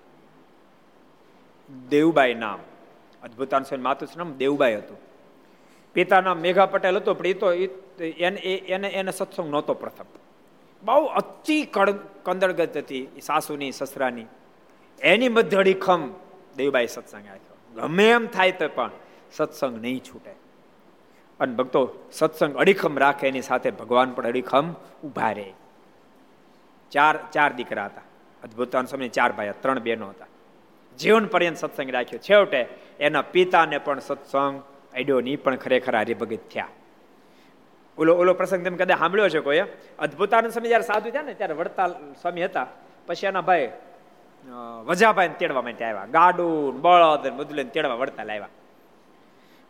દેવબાઈ 1.88 2.34
નામ. 2.34 2.58
અદભુતાન 3.22 3.62
સ્વામી 3.62 3.82
માતુશ્રી 3.82 4.18
નામ 4.18 4.32
દેવબાઈ 4.36 4.76
હતું. 4.76 4.96
પિતાના 5.94 6.34
મેઘા 6.34 6.66
પટેલ 6.66 6.96
હતો, 6.96 7.14
પણ 7.14 7.26
એ 7.26 7.32
તો 7.32 7.52
એને 7.52 8.88
એને 8.88 9.10
સત્સંગ 9.10 9.50
નહોતો 9.50 9.74
પ્રથમ. 9.74 10.04
બહુ 10.82 11.04
અતિ 11.04 11.62
કંદળગત 12.22 12.76
હતી 12.76 13.20
સાસુની, 13.22 13.72
સસરાની. 13.72 14.26
એની 15.00 15.28
મધ્ય 15.28 15.56
અડીખમ 15.56 16.14
દેવબાઈ 16.56 16.86
સત્સંગ 16.86 17.26
આવ્યો 17.26 17.56
ગમે 17.74 18.10
એમ 18.10 18.26
થાય 18.26 18.52
તો 18.52 18.68
પણ 18.68 18.90
સત્સંગ 19.32 19.80
નહીં 19.82 20.00
છૂટે. 20.04 20.34
અને 21.40 21.54
ભક્તો, 21.54 21.82
સત્સંગ 22.12 22.56
અડીખમ 22.56 22.98
રાખે, 22.98 23.28
એની 23.28 23.42
સાથે 23.42 23.70
ભગવાન 23.70 24.12
પણ 24.12 24.26
અડીખમ 24.26 24.72
ઊભા 25.04 25.32
રહે. 25.32 25.52
ચાર 26.90 27.18
ચાર 27.32 27.52
દીકરા 27.52 27.84
હતા. 27.86 28.02
અદભુતાન 28.44 28.86
સમય 28.86 29.08
ચાર 29.08 29.32
ભાઈ 29.32 29.52
ત્રણ 29.60 29.80
બહેનો 29.80 30.08
હતા. 30.08 30.26
જીવન 30.98 31.26
પર્યંત 31.26 31.56
સત્સંગ 31.56 31.90
રાખ્યો. 31.90 32.18
છેવટે 32.18 32.66
એના 33.00 33.22
પિતાને 33.22 33.78
પણ 33.78 33.98
સત્સંગ 34.00 34.62
અડ્યો 34.94 35.20
ની 35.20 35.36
પણ 35.36 35.56
ખરેખર 35.56 35.96
હરિભગત 35.96 36.48
થયા. 36.52 36.68
ઓલો 37.98 38.14
ઓલો 38.14 38.34
પ્રસંગ 38.34 38.64
તમે 38.66 38.76
કદાચ 38.76 38.98
સાંભળ્યો 38.98 39.28
છે 39.28 39.40
કોઈ 39.40 39.60
અદભુતાનંદ 39.98 40.52
સ્વામી 40.52 40.68
જયારે 40.68 40.84
સાધુ 40.84 41.10
થયા 41.10 41.22
ને, 41.22 41.34
ત્યારે 41.34 41.54
વડતાલ 41.54 41.92
સ્વામી 42.22 42.44
હતા. 42.44 42.66
પછી 43.06 43.26
એના 43.26 43.40
ભાઈ 43.40 43.72
વજાભાઈ 44.84 45.28
તેડવા 45.38 45.62
માટે 45.62 45.84
આવ્યા. 45.84 46.06
ગાડું, 46.06 46.80
બળદ 46.80 47.32
બધું 47.32 47.56
લઈને 47.56 47.70
તેડવા 47.70 47.94
વડતાલ 47.94 48.30
આવ્યા. 48.30 48.48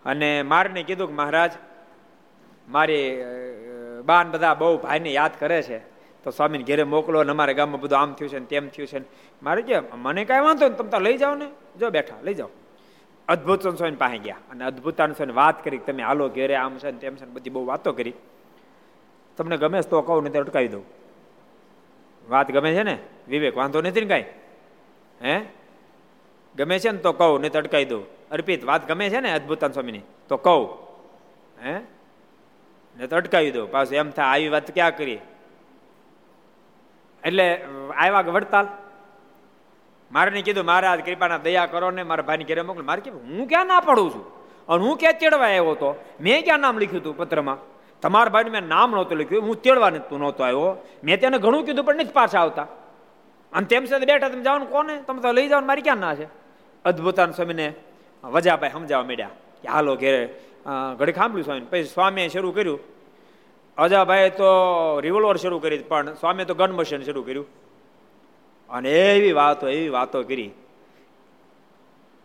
અને 0.05 0.43
મારને 0.43 0.83
કીધું 0.83 1.09
કે 1.09 1.15
મહારાજ, 1.15 1.53
મારી 2.69 3.25
બાન 4.05 4.31
બધા 4.31 4.55
બહુ 4.55 4.79
ભાઈને 4.79 5.13
યાદ 5.13 5.31
કરે 5.39 5.63
છે. 5.63 5.92
તો 6.25 6.31
સ્વામીને 6.31 6.65
ઘેરે 6.65 6.83
મોકલો 6.83 7.25
ને 7.25 7.31
અમારે 7.31 7.55
ગામમાં 7.55 7.81
બધું 7.81 7.99
આમ 7.99 8.13
થયું 8.13 8.31
છે 8.31 8.39
ને 8.39 8.47
તેમ 8.47 8.69
થયું 8.69 8.89
છે 8.89 8.99
ને. 8.99 9.05
મારે 9.43 9.63
કે, 9.63 9.81
મને 9.95 10.25
કાંઈ 10.25 10.41
વાંધો 10.41 10.69
ને 10.69 10.75
તમે 10.75 10.91
તો 10.91 10.99
લઈ 10.99 11.17
જાઓ 11.17 11.35
ને. 11.35 11.49
જો 11.79 11.91
બેઠા, 11.91 12.15
લઈ 12.23 12.35
જાઓ. 12.35 12.49
અદભુત 13.29 13.69
સ્વામી 13.69 13.97
પાસે 13.97 14.19
ગયા 14.19 14.37
અને 14.51 14.65
અદભુત 14.65 14.97
સ્વામી 14.97 15.33
વાત 15.33 15.65
કરી 15.65 15.79
તમે 15.79 16.03
હાલો, 16.03 16.29
ઘેરે 16.29 16.55
આમ 16.55 16.79
છે 16.79 16.91
ને 16.91 16.99
તેમ 16.99 17.17
છે 17.17 17.25
ને 17.25 17.33
બધી 17.33 17.51
બહુ 17.51 17.67
વાતો 17.67 17.93
કરી. 17.93 18.13
તમને 19.37 19.57
ગમે 19.57 19.81
તો 19.81 20.03
કહું, 20.03 20.23
નહીં 20.23 20.33
તો 20.33 20.39
અટકાવી 20.39 20.69
દઉં. 20.69 20.85
વાત 22.29 22.51
ગમે 22.51 22.75
છે 22.75 22.83
ને? 22.83 22.99
વિવેક, 23.29 23.57
વાંધો 23.57 23.83
નથી 23.83 24.01
ને 24.01 24.07
કાંઈ? 24.07 24.25
હે? 25.25 25.41
ગમે 26.57 26.79
છે 26.79 26.91
ને 26.91 26.99
તો 26.99 27.13
કહું, 27.13 27.41
નહીં 27.41 27.53
તો 27.53 27.59
અટકાવી 27.59 27.85
દઉં. 27.85 28.29
અર્પિત, 28.31 28.65
વાત 28.65 28.89
ગમે 28.89 29.11
છે 29.11 29.21
ને 29.21 29.33
અદભુતાન 29.33 29.73
સ્વામીની? 29.73 30.01
તો 30.29 30.37
કહું. 30.37 30.79
હે? 31.65 31.73
ને 32.97 33.07
તો 33.07 33.17
અટકાવી 33.17 33.51
દઉં. 33.51 33.71
પાછું 33.71 33.95
એમ 33.95 34.11
થાય, 34.11 34.27
આવી 34.27 34.49
વાત 34.49 34.75
ક્યાં 34.75 34.97
કરી? 34.97 35.19
એટલે, 37.25 37.47
આવ્યા 37.97 38.21
વડતાલ? 38.21 38.67
મારે 40.13 40.43
કીધું, 40.43 40.65
મહારાજ, 40.65 41.01
કૃપાના 41.01 41.39
દયા 41.39 41.67
કરો 41.67 41.91
ને. 41.91 42.03
મારા 42.03 42.23
ભાઈને 42.23 42.45
ઘરે 42.45 42.63
મોકલો 42.63 42.85
મારે 42.85 43.01
કીધું, 43.01 43.23
હું 43.23 43.49
ક્યાં 43.49 43.67
ના 43.67 43.81
પડું 43.81 44.11
છું? 44.15 44.25
અને 44.69 44.83
હું 44.85 44.99
ક્યાં 44.99 45.15
તેડવા 45.21 45.47
આવ્યો 45.47 45.71
હતો? 45.71 45.89
મેં 46.21 46.45
ક્યાં 46.45 46.61
નામ 46.61 46.79
લખ્યું 46.79 47.03
હતું 47.03 47.17
પત્રમાં? 47.17 47.59
તમારા 48.01 48.31
ભાઈને 48.31 48.51
મેં 48.51 48.69
નામ 48.69 48.91
નહોતું 48.91 49.19
લખ્યું. 49.19 49.43
હું 49.43 49.57
તેડવા 49.63 49.91
તું 49.91 50.19
નહોતો 50.19 50.45
આવ્યો. 50.45 50.87
મેં 51.05 51.21
તેને 51.21 51.39
ઘણું 51.39 51.65
કીધું, 51.67 51.85
પણ 51.85 51.97
નથી 51.97 52.13
પાછા 52.13 52.41
આવતા. 52.41 52.63
અને 53.53 53.67
તેમ 53.67 53.85
સાથે 53.85 54.07
બેઠા, 54.07 54.29
તમે 54.29 54.43
જવાનું 54.43 54.71
કોને? 54.71 54.97
તમે 55.07 55.21
તો 55.23 55.33
લઈ 55.33 55.49
જાઓ 55.49 55.61
મારી 55.61 55.83
ક્યાં 55.83 55.97
ના 55.97 56.15
છે? 56.15 56.27
અદભુતાન 56.85 57.31
સ્વામીને 57.31 57.73
વજાભાઈ 58.25 58.71
સમજાવવા 58.73 59.05
માંડ્યા 59.05 59.31
કે, 59.63 59.69
હાલો, 59.69 59.97
ઘેરે 59.97 60.23
ઘડી 60.97 61.13
સાંભળ્યું 61.13 61.45
સ્વામી 61.45 61.61
પછી 61.61 61.85
સ્વામીએ 61.85 62.29
શરૂ 62.29 62.53
કર્યું. 62.53 62.79
અજાભાઈ 63.79 64.31
તો 64.31 64.45
રિવોલ્વર 65.01 65.37
શરૂ 65.37 65.59
કરી 65.59 65.79
પણ 65.79 66.15
સ્વામી 66.15 66.45
તો 66.45 66.55
ગન 66.55 66.73
મશીન 66.73 67.03
શરૂ 67.03 67.23
કર્યું. 67.23 67.47
અને 68.71 69.17
એવી 69.17 69.33
વાતો 69.33 69.69
એવી 69.69 69.89
વાતો 69.89 70.23
કરી. 70.23 70.51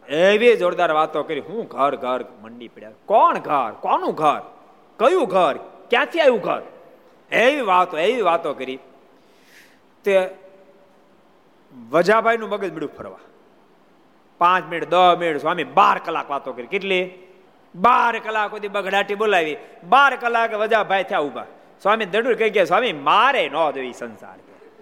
એવી 0.10 0.56
જોરદાર 0.56 0.92
વાતો 0.92 1.24
કરી, 1.24 1.40
હું 1.40 1.68
ઘર 1.68 1.96
ઘર 1.96 2.26
મંડી 2.42 2.68
પડ્યા. 2.68 2.92
કોણ 3.06 3.38
ઘર? 3.38 3.72
કોનું 3.72 4.14
ઘર? 4.14 4.40
કયું 5.00 5.28
ઘર? 5.28 5.58
ક્યાંથી 5.90 6.20
આવ્યું 6.20 6.40
ઘર? 6.40 6.62
એવી 7.32 7.62
વાતો 7.62 7.98
એવી 7.98 8.22
વાતો 8.22 8.54
કરી. 8.54 8.80
તે 10.04 10.30
વજાભાઈ 11.90 12.38
નું 12.38 12.50
મગજ 12.50 12.74
મળ્યું 12.74 12.98
ફરવા. 12.98 13.20
પાંચ 14.38 14.66
મિનિટ, 14.66 14.90
દસ 14.90 15.18
મિનિટ 15.20 15.42
સ્વામી 15.42 15.64
બાર 15.64 16.02
કલાક 16.06 16.30
વાતો 16.30 16.54
કરી. 16.54 16.68
કેટલી? 16.68 17.27
બાર 17.78 18.20
કલાક 18.20 18.52
સુધી 18.52 18.68
બગડાટી 18.68 19.16
બોલાવી. 19.16 19.58
બાર 19.84 20.16
કલાક 20.16 20.54
વજાભાઈ 20.54 21.04
થયા 21.04 21.20
ઊભા 21.20 21.46
સ્વામી 21.82 22.06
દડુર 22.06 22.34
કહી 22.34 22.50
ગયા, 22.50 22.66
સ્વામી, 22.66 22.94
મારે 22.94 23.50
ન 23.50 23.58
જોઈ 23.72 23.94
સંસાર 23.94 24.38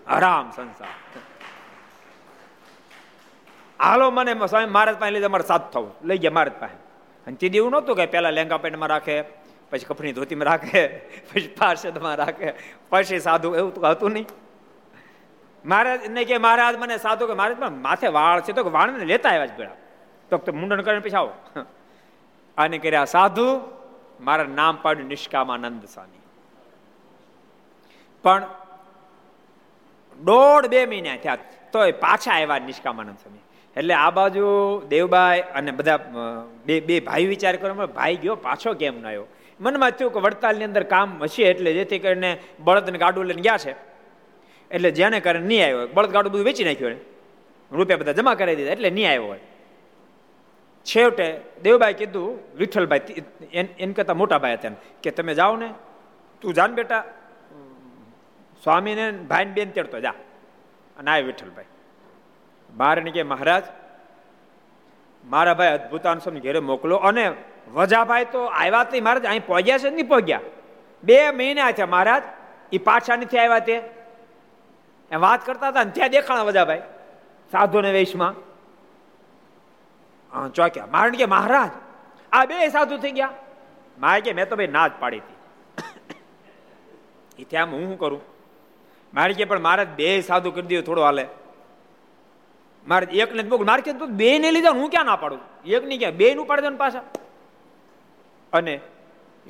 આરામ 0.08 0.52
સંસાર 0.56 0.94
હાલો 3.80 4.12
મને, 4.12 4.34
સ્વામી 4.48 4.66
મહારાજ 4.66 4.98
પાસે 4.98 5.12
લીધે 5.12 5.28
મારે 5.28 5.44
સાથ 5.44 5.74
થવું. 5.74 5.92
લઈ 6.04 6.18
ગયા 6.18 6.32
મહારાજ 6.32 6.56
પાસે. 6.60 6.78
અને 7.28 7.36
તે 7.36 7.48
એવું 7.48 7.72
નહોતું 7.72 7.96
કે 7.96 8.06
પેલા 8.06 8.30
લેંગા 8.30 8.58
પેન્ટમાં 8.58 8.90
રાખે, 8.90 9.22
પછી 9.70 9.86
કપડી 9.86 10.14
ધોતીમાં 10.14 10.46
રાખે, 10.46 10.88
પછી 11.34 11.48
પાર્ષદમાં 11.48 12.16
રાખે, 12.16 12.54
પછી 12.90 13.20
સાધુ 13.20 13.56
એવું 13.56 13.74
તો 13.74 13.82
હતું 13.82 14.12
નહીં. 14.12 14.28
મહારાજ 15.66 16.08
ને 16.08 16.24
કે, 16.25 16.38
મહારાજ, 16.38 16.75
મને 16.75 16.98
સાધુ 16.98 17.28
કે 17.28 17.34
મહારાજ 17.34 17.58
પણ 17.58 17.72
માથે 17.72 18.08
વાળ 18.08 18.42
છે. 18.42 18.52
તો 18.52 18.70
વાળને 18.70 19.06
લેતા 19.06 19.30
આવ્યા 19.30 19.46
જ 19.46 19.58
પેલા 19.58 20.38
તો 20.38 20.54
મુંડન 20.54 20.82
કરીને 20.82 21.00
પછી 21.00 21.16
આવો. 21.16 21.34
આને 22.58 22.78
કર્યા 22.78 23.06
સાધુ. 23.06 23.48
મારા 24.22 24.54
નામ 24.60 24.76
પાડ્યું 24.84 25.10
નિષ્કામાનંદ 25.14 25.84
સ્વામી. 25.94 26.22
પણ 28.24 28.44
દોઢ 30.20 30.68
બે 30.74 30.86
મહિના 30.86 31.18
થયા 31.24 31.38
તો 31.72 31.80
પાછા 32.00 32.36
આવ્યા 32.36 32.60
નિષ્કામાનંદ 32.70 33.18
સ્વામી. 33.24 33.44
એટલે 33.76 33.94
આ 33.94 34.12
બાજુ 34.18 34.46
દેવબાઈ 34.90 35.42
અને 35.58 35.72
બધા 35.72 35.98
બે 36.66 36.76
બે 36.80 37.00
ભાઈ 37.00 37.26
વિચાર 37.26 37.56
કરો 37.56 37.88
ભાઈ 37.88 38.16
ગયો, 38.16 38.36
પાછો 38.36 38.74
કેમ 38.74 39.02
ન 39.02 39.06
આવ્યો? 39.08 39.28
મનમાં 39.60 39.92
થયું 39.92 40.14
કે 40.14 40.20
વડતાલની 40.20 40.64
અંદર 40.64 40.84
કામ 40.94 41.10
હશે 41.24 41.44
એટલે 41.44 41.74
જેથી 41.74 42.00
કરીને 42.00 42.32
બળદને 42.60 42.98
ગાડું 42.98 43.26
લઈને 43.26 43.42
ગયા 43.42 43.58
છે. 43.58 43.74
એટલે 44.72 44.90
જેને 44.92 45.20
કારણે 45.20 45.48
નહીં 45.48 45.64
આવ્યો 45.66 45.88
બળદ 45.88 46.12
ગાડું 46.16 46.32
બધું 46.32 46.46
વેચી 46.46 46.68
નાખ્યું 46.70 46.98
રૂપિયા 47.72 48.02
બધા 48.02 48.18
જમા 48.20 48.36
કરાવી 48.40 48.56
દીધા 48.56 48.76
એટલે 48.78 48.90
નહીં 48.90 49.10
આવ્યો 49.10 49.28
હોય. 49.32 49.44
છેવટે 50.86 51.42
દેવભાઈ 51.63 51.94
કીધું, 51.94 52.39
વિઠ્ઠલભાઈ 52.58 53.00
એન 53.80 53.94
કરતા 53.94 54.13
મોટાભાઈ 54.13 54.54
હતા 54.54 54.70
કે 55.04 55.12
તમે 55.12 55.34
જાઓ 55.34 55.56
ને, 55.56 55.74
તું 56.42 56.54
જાન 56.54 56.74
બેટા, 56.74 57.04
સ્વામીને 58.63 59.12
ભાઈ 59.12 59.46
બેન 59.46 59.72
તેડતો 59.72 60.00
જા. 60.00 60.13
અને 60.98 61.12
આવે 61.12 61.22
વિઠ્ઠલભાઈ. 61.22 61.65
બાર 62.77 63.00
કે, 63.00 63.24
મહારાજ, 63.24 63.63
મારા 65.25 65.54
ભાઈ 65.54 65.68
અદભુતાન 65.68 66.20
ઘેરે 66.20 66.60
મોકલો. 66.60 66.96
અને 66.96 67.32
વજાભાઈ 67.74 68.25
તો 68.25 68.46
આવ્યા 68.46 68.84
તે 68.84 69.01
મહારાજ, 69.01 69.25
અહીં 69.25 69.46
પહોંચ્યા 69.46 69.77
છે 69.77 69.89
નહીં 69.89 70.08
પહોંચ્યા. 70.08 70.39
બે 71.04 71.32
મહિના 71.32 71.72
છે 71.72 71.84
મહારાજ 71.84 72.24
એ 72.72 72.77
પાછા 72.77 73.15
નથી 73.15 73.38
આવ્યા 73.38 73.60
તે. 73.60 73.82
વાત 75.20 75.46
કરતા 75.46 75.68
હતા 75.68 75.84
ત્યાં 75.84 76.10
દેખાણા 76.10 76.44
વજાભાઈ 76.44 76.82
સાધુ 77.51 77.82
ને 77.82 77.92
વેશમાં. 77.92 78.55
ચોક્યા 80.54 80.86
મારે 80.86 81.12
કે 81.12 81.25
મહારાજ, 81.25 81.70
આ 82.32 82.46
બે 82.46 82.70
સાધુ 82.70 82.98
થઈ 82.98 83.12
ગયા. 83.12 83.30
મારે 84.00 84.22
કે 84.22 84.34
મેં 84.34 84.50
તો 84.50 84.56
ભાઈ 84.56 84.68
ના 84.68 84.88
જ 84.88 84.92
પાડી 85.00 85.18
હતી. 85.18 85.36
ત્યાં 87.44 87.72
હું 87.72 87.80
શું 87.80 88.00
કરું? 88.00 88.22
મારે 89.13 89.34
કે 89.34 89.46
પણ 89.46 89.60
મારે 89.60 89.86
બે 89.86 90.22
સાધુ 90.22 90.51
કરી 90.51 90.62
દઉં 90.62 90.82
થોડો 90.82 91.04
હાલે. 91.04 91.25
મારે 92.88 93.06
એકને 93.06 93.44
મોકલ. 93.44 93.65
મારે 93.65 93.82
કે 93.82 93.94
તું 93.94 94.08
બે 94.08 94.39
ને 94.39 94.51
લીધા 94.51 94.72
હું 94.72 94.89
ક્યાં 94.89 95.06
ના 95.06 95.15
પાડું? 95.15 95.39
એક 95.65 95.86
ની 95.86 95.98
ક્યાં 95.98 96.12
બે 96.12 96.34
નું 96.36 96.48
પાડી 96.48 96.75
પાછા. 96.75 97.04
અને 98.54 98.80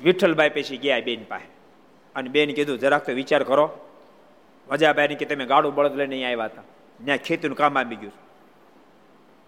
વિઠ્ઠલભાઈ 0.02 0.48
પછી 0.48 0.76
ગયા 0.76 1.00
બેન 1.00 1.24
પાસે. 1.24 1.48
અને 2.14 2.28
બેન 2.28 2.54
કીધું, 2.54 2.78
જરાક 2.78 3.06
તો 3.06 3.12
વિચાર 3.12 3.42
કરો. 3.42 3.78
વજાભાઈ 4.68 5.08
કે 5.08 5.24
તમે 5.24 5.46
ગાડું 5.46 5.74
બળદ 5.74 5.96
લઈને 5.96 6.14
અહીંયા 6.14 6.28
આવ્યા 6.28 6.44
હતા. 6.44 6.62
ત્યાં 7.04 7.18
ખેતીનું 7.18 7.56
કામ 7.56 7.78
આવી 7.78 7.96
ગયું 7.96 8.25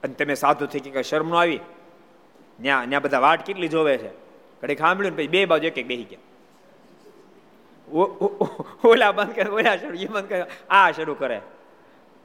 અને 0.02 0.14
તમે 0.14 0.34
સાધુ 0.34 0.66
થઈ 0.66 0.80
કે 0.80 1.02
શરમ 1.02 1.28
નો 1.28 1.36
આવી? 1.36 1.60
ત્યાં 2.62 2.88
ત્યાં 2.88 3.02
બધા 3.02 3.18
વાટ 3.18 3.46
કેટલી 3.46 3.68
જોવે 3.68 3.98
છે? 3.98 4.10
ઘડી 4.62 4.74
ખાંભળ્યું 4.74 5.16
ને 5.16 5.22
પછી 5.22 5.28
બે 5.28 5.44
બાજુ 5.44 5.66
એક 5.66 5.78
એક 5.78 5.86
બેસી 5.86 6.04
ગયા 6.04 6.18
ઓલા 8.84 9.12
બંધ 9.12 9.34
કરે, 9.34 9.50
ઓલા 9.50 9.76
શરૂ 9.76 9.94
એ 9.94 10.06
બંધ 10.06 10.28
કરે, 10.28 10.44
આ 10.70 10.90
શરૂ 10.90 11.14
કરે. 11.14 11.40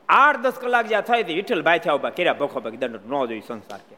આઠ 0.09 0.37
દસ 0.37 0.53
કલાક 0.53 0.87
જ્યાં 0.87 1.01
થાય 1.01 1.23
તે 1.23 1.33
વિઠ્ઠલભાઈ 1.33 1.79
થયા 1.79 1.93
ઊભા 1.93 2.09
કર્યા 2.09 2.33
ભખો 2.33 2.59
ભાઈ 2.59 2.71
દંડ 2.71 2.95
ન 2.95 3.25
જોઈ 3.25 3.41
સંસાર 3.47 3.79
કે. 3.89 3.95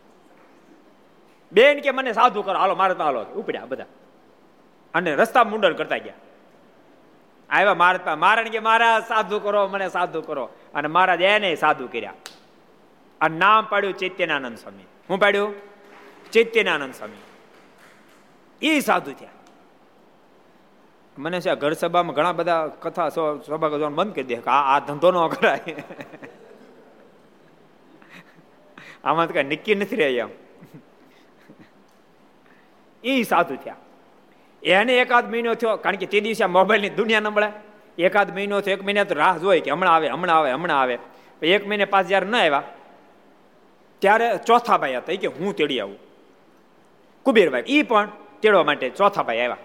બેન 1.51 1.79
કે 1.79 1.91
મને 1.91 2.13
સાધુ 2.13 2.41
કરો, 2.41 2.59
હાલો, 2.59 2.75
મારે 2.75 2.93
હાલો. 2.93 3.23
ઉપડ્યા 3.23 3.65
બધા. 3.65 3.85
અને 4.93 5.15
રસ્તા 5.15 5.43
મુંડન 5.43 5.73
કરતા 5.73 5.97
ગયા. 5.97 6.13
આવ્યા 7.49 7.73
મારા 7.73 8.15
મારણ 8.15 8.49
કે, 8.49 8.59
મારા 8.59 8.99
સાધુ 8.99 9.39
કરો, 9.39 9.67
મને 9.67 9.89
સાધુ 9.89 10.21
કરો. 10.21 10.49
અને 10.73 10.87
મહારાજ 10.87 11.21
એને 11.21 11.55
સાધુ 11.55 11.87
કર્યા. 11.87 12.13
આ 13.21 13.27
નામ 13.27 13.65
પાડ્યું 13.65 13.97
ચૈત્યનાનંદ 13.97 14.57
સ્વામી. 14.57 14.83
હું 15.09 15.19
પાડ્યું? 15.19 15.53
ચૈત્યનાનંદ 16.31 16.93
સ્વામી. 16.93 17.21
એ 18.61 18.79
સાધુ 18.79 19.11
થયા. 19.11 19.29
મને 21.17 21.41
છે 21.41 21.55
ઘર 21.55 21.73
સભામાં 21.73 22.15
ઘણા 22.15 22.31
બધા 22.31 22.67
કથા 22.67 23.09
સભા 23.09 23.69
કરવાનું 23.69 23.95
બંધ 23.95 24.15
કરી 24.15 24.23
દે. 24.23 24.35
કે 24.35 24.49
આ 24.49 24.79
ધંધો 24.79 25.11
ન 25.11 25.27
કરાય. 25.27 25.75
આમાં 29.03 29.27
કઈ 29.27 29.43
નિક્કી 29.43 29.75
નથી 29.75 29.95
રહી 29.95 30.13
એમ. 30.13 30.29
એ 33.03 33.23
સાધુ 33.23 33.55
થયા. 33.55 33.75
એને 34.63 34.97
એકાદ 34.97 35.31
મહિનો 35.31 35.53
થયો, 35.53 35.77
કારણ 35.77 35.95
કે 35.95 36.05
તે 36.05 36.19
દિવસે 36.19 36.45
મોબાઈલની 36.45 36.89
દુનિયા 36.89 37.19
નંબળે 37.19 37.51
એકાદ 37.97 38.35
મહિનો 38.35 38.61
થયો, 38.61 38.73
એક 38.73 38.83
મહિના 38.83 39.03
તો 39.03 39.15
રાહ 39.15 39.37
જોઈ 39.37 39.59
કે 39.59 39.71
હમણાં 39.71 39.95
આવે 39.95 40.09
હમણાં 40.09 40.37
આવે 40.37 40.51
હમણાં 40.51 40.81
આવે. 40.81 40.99
એક 41.41 41.67
મહિને 41.67 41.85
પાછ 41.85 42.03
જયારે 42.03 42.25
ન 42.25 42.35
આવ્યા 42.35 42.63
ત્યારે 44.05 44.37
ચોથા 44.37 44.77
ભાઈ 44.77 44.95
હતા. 44.95 45.13
કે 45.13 45.27
હું 45.27 45.55
તેડી 45.55 45.79
આવું. 45.79 45.97
કુબેરભાઈ 47.23 47.63
એ 47.67 47.81
પણ 47.81 48.09
તેડવા 48.41 48.63
માટે 48.63 48.89
ચોથા 48.89 49.23
ભાઈ 49.23 49.39
આવ્યા. 49.39 49.57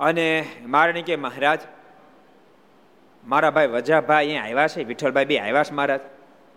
અને 0.00 0.46
મારે 0.66 1.02
કે 1.02 1.16
મહારાજ, 1.16 1.60
મારા 3.26 3.50
ભાઈ 3.50 3.66
વજાભાઈ 3.66 4.26
અહીંયા 4.26 4.42
આવ્યા 4.42 4.68
છે, 4.68 4.84
વિઠ્ઠલભાઈ 4.84 5.24
બે 5.24 5.38
આવ્યા 5.38 5.62
છે 5.62 5.74
મહારાજ. 5.74 6.00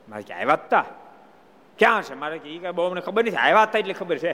મારે 0.10 0.24
કે 0.24 0.34
આવ્યા 0.34 0.54
હતા 0.54 0.86
ક્યાં 1.80 2.04
છે? 2.04 2.14
મારે 2.14 2.38
કે 2.38 2.50
એ 2.50 2.58
કઈ 2.58 2.72
બહુ 2.72 2.88
અમને 2.88 3.02
ખબર 3.02 3.26
નથી. 3.26 3.36
આવ્યા 3.36 3.64
હતા 3.64 3.80
એટલે 3.80 3.94
ખબર 3.94 4.18
છે. 4.18 4.32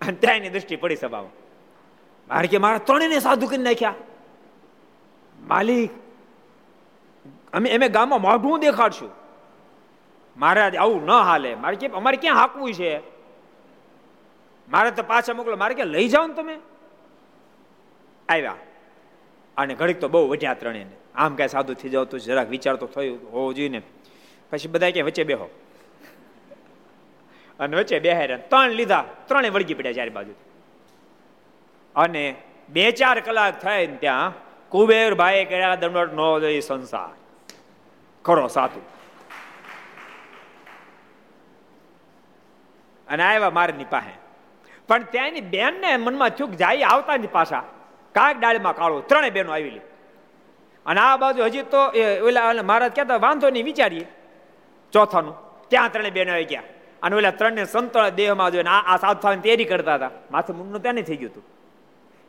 અને 0.00 0.12
ત્યાં 0.12 0.36
એની 0.36 0.50
દ્રષ્ટિ 0.50 0.76
પડી 0.76 0.96
સભામાં. 0.96 1.30
મારે 2.28 2.48
કે 2.48 2.58
મારા 2.58 2.78
ત્રણેયને 2.78 3.20
સાધુ 3.20 3.46
કરી 3.46 3.62
નાખ્યા. 3.62 3.94
માલિક, 5.40 5.90
અમે 7.52 7.70
એમે 7.70 7.88
ગામમાં 7.88 8.20
મોઢું 8.20 8.60
દેખાડશું. 8.60 9.23
મહારાજ 10.36 10.76
આવું 10.76 11.06
ન 11.06 11.10
હાલે. 11.10 11.54
મારે 11.54 11.76
કે 11.76 11.86
અમારે 11.86 12.16
ક્યાં 12.16 12.36
હાકવું 12.36 12.74
છે? 12.74 12.98
મારે 14.68 14.90
તો 14.90 15.02
પાછા 15.02 15.34
મોકલો. 15.34 15.56
મારે 15.56 15.74
ક્યાં 15.74 15.86
લઈ 15.86 16.08
જાઓ 16.08 16.26
ને 16.26 16.34
તમે? 16.34 16.58
આવ્યા. 18.28 18.54
અને 19.56 19.74
ઘડીક 19.74 20.00
તો 20.00 20.08
બહુ 20.08 20.28
વધ્યા 20.28 20.54
ત્રણેય 20.54 20.86
આમ 21.14 21.34
કઈ 21.34 21.48
સાધુ 21.48 21.74
થઈ 21.74 21.88
જાવ 21.88 22.04
તો 22.04 22.18
જરાક 22.18 22.48
વિચાર 22.48 22.76
તો 22.76 22.86
થયું 22.86 23.32
હોવું 23.32 23.54
જોઈએ 23.54 23.68
ને. 23.68 23.82
પછી 24.50 24.68
બધા 24.68 24.90
કે 24.90 25.02
વચ્ચે 25.02 25.24
બેહો. 25.24 25.50
અને 27.60 27.76
વચ્ચે 27.76 27.98
બેહાર્યા. 27.98 28.36
ત્રણ 28.36 28.70
લીધા. 28.70 29.04
ત્રણે 29.26 29.48
વળગી 29.48 29.74
પડ્યા 29.74 29.92
ચારે 29.92 30.10
બાજુ. 30.10 30.32
અને 31.96 32.34
બે 32.68 32.90
ચાર 32.90 33.20
કલાક 33.20 33.60
થાય 33.60 33.86
ને 33.86 33.96
ત્યાં 33.96 34.32
કુબેર 34.68 35.14
ભાઈ 35.14 35.44
કર્યા 35.44 35.74
દંડોટ 35.74 36.12
નો 36.12 36.60
સંસાર. 36.60 37.16
ખરો 38.24 38.48
સાતું 38.48 38.93
અને 43.08 43.22
આવ્યા 43.22 43.50
મારની 43.50 43.84
પાસે. 43.84 44.14
પણ 44.88 45.02
ત્યાંની 45.02 45.40
બેન 45.40 45.74
ને 45.80 45.96
મનમાં 45.96 46.36
ચૂક 46.36 46.50
જાય 46.50 46.82
આવતા 46.82 47.16
ની 47.16 47.26
પાછા. 47.26 47.62
કાંઈક 48.14 48.40
ડાળીમાં 48.40 48.76
કાળો. 48.76 49.00
ત્રણે 49.00 49.30
બેનો 49.30 49.52
આવેલી 49.52 49.80
અને 50.86 51.00
આ 51.00 51.16
બાજુ 51.16 51.44
હજી 51.44 51.62
તો 51.62 51.78
ઓલા 52.26 52.52
મહારાજ 52.62 52.92
કહેતા, 52.96 53.16
વાંધો 53.16 53.50
નહીં, 53.50 53.64
વિચારીએ. 53.64 54.06
ચોથાનું. 54.92 55.34
ત્યાં 55.68 55.92
ત્રણે 55.92 56.10
બેનો 56.10 56.32
આવી 56.32 56.44
ગયા. 56.44 56.62
અને 57.02 57.16
ઓલા 57.16 57.30
ત્રણને 57.30 57.64
સંતોળ 57.64 58.08
દેહમાં 58.08 58.50
જોઈને 58.52 58.70
આ 58.70 58.96
સાત 58.96 59.22
થવાની 59.22 59.40
તૈયારી 59.40 59.64
કરતા 59.64 59.94
હતા. 59.94 60.10
માથું 60.30 60.56
મુંડનું 60.56 60.82
ત્યાં 60.82 60.94
થઈ 60.94 61.16
ગયું 61.16 61.32
હતું. 61.32 61.44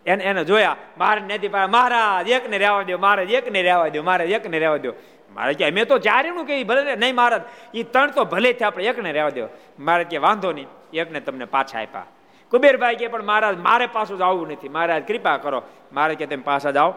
એને 0.06 0.24
એને 0.24 0.44
જોયા 0.46 0.76
મારે 0.98 1.22
નથી 1.22 1.50
મહારાજ 1.50 2.30
એક 2.30 2.50
ને 2.50 2.58
રહેવા 2.58 2.82
દો 2.82 2.98
મહારાજ 2.98 3.32
એક 3.32 3.52
ને 3.52 3.62
રહેવા 3.62 3.88
દો 3.88 4.04
મહારાજ 4.04 4.30
એક 4.30 4.48
ને 4.48 4.60
રહેવા 4.60 4.78
દો 4.78 4.92
મારે 5.36 5.54
કે 5.54 5.72
મેં 5.72 5.88
તો 5.88 5.98
ચારેનું 5.98 6.46
કે 6.46 6.64
ભલે 6.64 6.96
નહીં 6.96 7.16
મહારાજ 7.16 7.42
એ 7.74 7.84
ત્રણ 7.84 8.12
તો 8.12 8.26
ભલે 8.26 8.54
થી 8.54 8.64
આપણે 8.66 8.86
એકને 8.86 9.12
રહેવા 9.12 9.30
દો 9.30 9.48
મારે 9.80 10.04
કે 10.04 10.18
વાંધો 10.18 10.52
નહીં, 10.52 10.68
એકને 10.94 11.20
તમને 11.20 11.46
પાછા 11.46 11.82
આપ્યા. 11.82 12.06
કુબેરભાઈ 12.52 12.96
કે, 12.96 13.08
પણ 13.08 13.24
મહારાજ, 13.24 13.58
મારે 13.58 13.88
પાછું 13.88 14.18
જવું 14.18 14.48
નથી. 14.48 14.70
મહારાજ, 14.70 15.08
કૃપા 15.08 15.38
કરો. 15.38 15.64
મારે 15.94 16.16
કે, 16.16 16.26
તમે 16.26 16.44
પાછા 16.44 16.72
જાઓ 16.72 16.94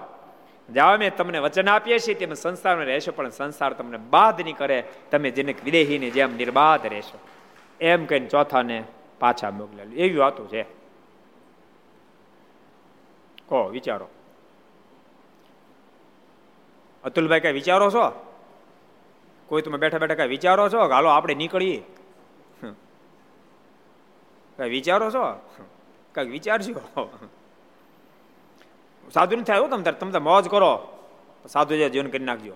જાઓ, 0.75 0.95
અમે 0.95 1.11
તમને 1.11 1.39
વચન 1.39 1.69
આપીએ 1.69 1.99
છીએ, 1.99 2.15
તેમ 2.15 2.35
સંસારમાં 2.35 2.85
રહેશો, 2.85 3.13
પણ 3.13 3.29
સંસાર 3.29 3.73
તમને 3.73 3.97
બાદ 3.97 4.41
નહીં 4.41 4.57
કરે. 4.57 4.85
તમે 5.11 5.31
જેને 5.31 5.55
વિદેહીની 5.65 6.11
જેમ 6.11 6.37
નિર્બાધ 6.37 6.87
રહેશો. 6.87 7.19
એમ 7.81 8.07
કહીને 8.07 8.27
ચોથાને 8.27 8.85
પાછા 9.21 9.51
મોકલેલું 9.51 9.95
એવી 9.95 10.17
વાતો 10.17 10.47
છે. 10.47 10.63
કહો, 13.47 13.69
વિચારો. 13.69 14.09
અતુલભાઈ, 17.05 17.41
કઈ 17.41 17.53
વિચારો 17.53 17.91
છો? 17.91 18.28
કોઈ 19.49 19.63
તમે 19.63 19.79
બેઠા 19.79 19.99
બેઠા 19.99 20.15
કઈ 20.15 20.29
વિચારો 20.29 20.69
છો 20.69 20.81
હાલો 20.89 21.09
આપણે 21.09 21.35
નીકળીએ? 21.35 21.83
કઈ 24.57 24.69
વિચારો 24.69 25.11
છો? 25.11 25.25
કંઈક 26.15 26.31
વિચારજો. 26.31 26.81
સાધુ 29.13 29.37
નથી 29.37 29.45
થાય 29.45 29.69
તમે 29.69 29.83
તમે 29.83 30.19
મોજ 30.19 30.49
કરો. 30.49 30.73
સાધુ 31.49 31.77
જેવા 31.77 31.89
જીવન 31.89 32.07
કરી 32.07 32.25
નાખજો. 32.25 32.55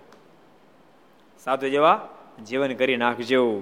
સાધુ 1.43 1.69
જેવા 1.69 2.07
જીવન 2.45 2.75
કરી 2.75 2.97
નાખજો. 2.97 3.61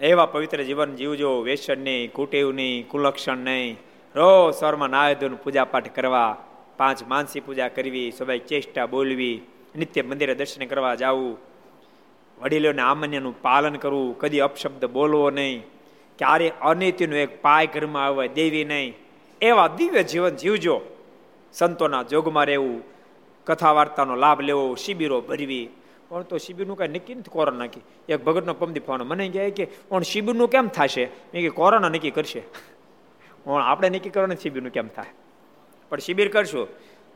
એવા 0.00 0.26
પવિત્ર 0.26 0.62
જીવન 0.62 0.96
જીવજો. 0.96 1.40
વેસન 1.40 1.78
નહીં, 1.84 2.12
કુટેવ 2.12 2.52
નહીં, 2.52 2.88
કુલક્ષણ 2.88 3.36
નહીં. 3.38 3.78
રોજ 4.14 4.54
સવારમાં 4.54 4.90
નાય 4.90 5.14
પૂજા 5.14 5.64
પાઠ 5.64 5.94
કરવા, 5.94 6.36
પાંચ 6.76 7.02
માનસી 7.02 7.40
પૂજા 7.40 7.68
કરવી 7.68 8.10
સવાઈ 8.10 8.38
ચેષ્ટા 8.38 8.86
બોલવી, 8.86 9.42
નિત્ય 9.76 10.02
મંદિરે 10.02 10.34
દર્શન 10.34 10.66
કરવા 10.66 10.94
જવું. 10.94 11.51
વડીલોને 12.42 12.82
આમન્યનું 12.82 13.42
પાલન 13.42 13.74
કરવું, 13.74 14.18
કદી 14.18 14.40
અપશબ્દ 14.40 14.84
બોલવો 14.84 15.30
નહીં. 15.30 15.62
ક્યારે 16.18 16.52
અનિતિનું 16.60 17.18
એક 17.18 17.42
પાય 17.42 17.66
ઘરમાં 17.66 18.06
આવે, 18.06 18.28
દેવી 18.28 18.64
નહીં. 18.64 18.94
એવા 19.40 19.68
દિવ્ય 19.68 20.02
જીવન 20.02 20.36
જીવજો. 20.36 20.80
સંતોના 21.52 22.02
જોગમાં 22.02 22.46
રહેવું 22.46 22.82
કથા 23.44 23.72
વાર્તાનો 23.72 24.16
લાભ 24.16 24.40
લેવો, 24.40 24.74
શિબિરો 24.74 25.20
ભરવી. 25.20 25.68
પણ 26.08 26.22
તો 26.22 26.38
શિબિરનું 26.38 26.76
કાંઈ 26.76 26.88
નક્કી 26.88 27.14
નથી 27.14 27.30
કોરોના 27.30 27.58
નાખી. 27.58 27.80
એક 28.08 28.24
ભગતનો 28.24 28.54
પમદી 28.54 28.80
ફોન 28.80 29.02
મને 29.02 29.28
કહે 29.28 29.50
કે 29.50 29.68
પણ 29.88 30.02
શિબિરનું 30.02 30.50
કેમ 30.50 30.68
થશે? 30.68 31.04
મેં 31.04 31.42
કે 31.42 31.48
કોરોના 31.48 31.88
નક્કી 31.88 32.10
કરશે. 32.10 32.40
પણ 33.44 33.62
આપણે 33.62 33.88
નક્કી 33.88 34.10
કરવાનું 34.10 34.36
શિબિરનું 34.36 34.72
કેમ 34.72 34.88
થાય? 34.88 35.06
પણ 35.88 35.98
શિબિર 35.98 36.28
કરશું. 36.28 36.68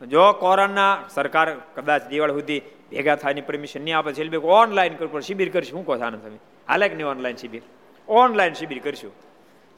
જો 0.05 0.33
કોરોના 0.33 1.05
સરકાર 1.11 1.55
કદાચ 1.55 2.07
દિવાળ 2.07 2.33
સુધી 2.33 2.63
ભેગા 2.91 3.17
થવાની 3.17 3.41
પરમિશન 3.41 3.83
નહીં 3.83 3.99
આપે 3.99 4.13
છે 4.13 4.37
ઓનલાઈન 4.37 4.95
કરવું 4.95 5.21
શિબિર 5.21 5.49
કરીશું. 5.49 5.79
શું 5.79 5.87
કહો 5.87 5.99
આનંદ 5.99 6.23
તમે 6.23 6.39
હાલે 6.69 6.89
કે 6.89 6.95
નહીં 6.95 7.07
ઓનલાઈન 7.07 7.37
શિબિર? 7.37 7.63
ઓનલાઈન 8.09 8.53
શિબિર 8.53 8.79
કરીશું. 8.79 9.13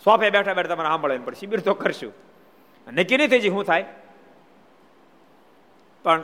સોફે 0.04 0.30
બેઠા 0.30 0.54
બેઠા 0.54 0.74
તમારે 0.74 0.88
સાંભળે 0.88 1.18
પણ 1.18 1.34
શિબિર 1.34 1.60
તો 1.60 1.74
કરશું. 1.74 2.12
નક્કી 2.92 3.16
નહીં 3.16 3.28
થઈ 3.28 3.40
શું 3.40 3.64
થાય? 3.64 3.84
પણ 6.02 6.22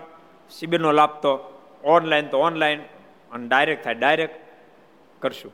શિબિરનો 0.50 0.92
લાભ 0.92 1.10
તો 1.10 1.62
ઓનલાઈન 1.84 2.26
તો 2.26 2.38
ઓનલાઈન 2.38 2.80
અને 3.32 3.48
ડાયરેક્ટ 3.48 3.84
થાય 3.84 3.94
ડાયરેક્ટ 3.94 4.40
કરશું. 5.20 5.52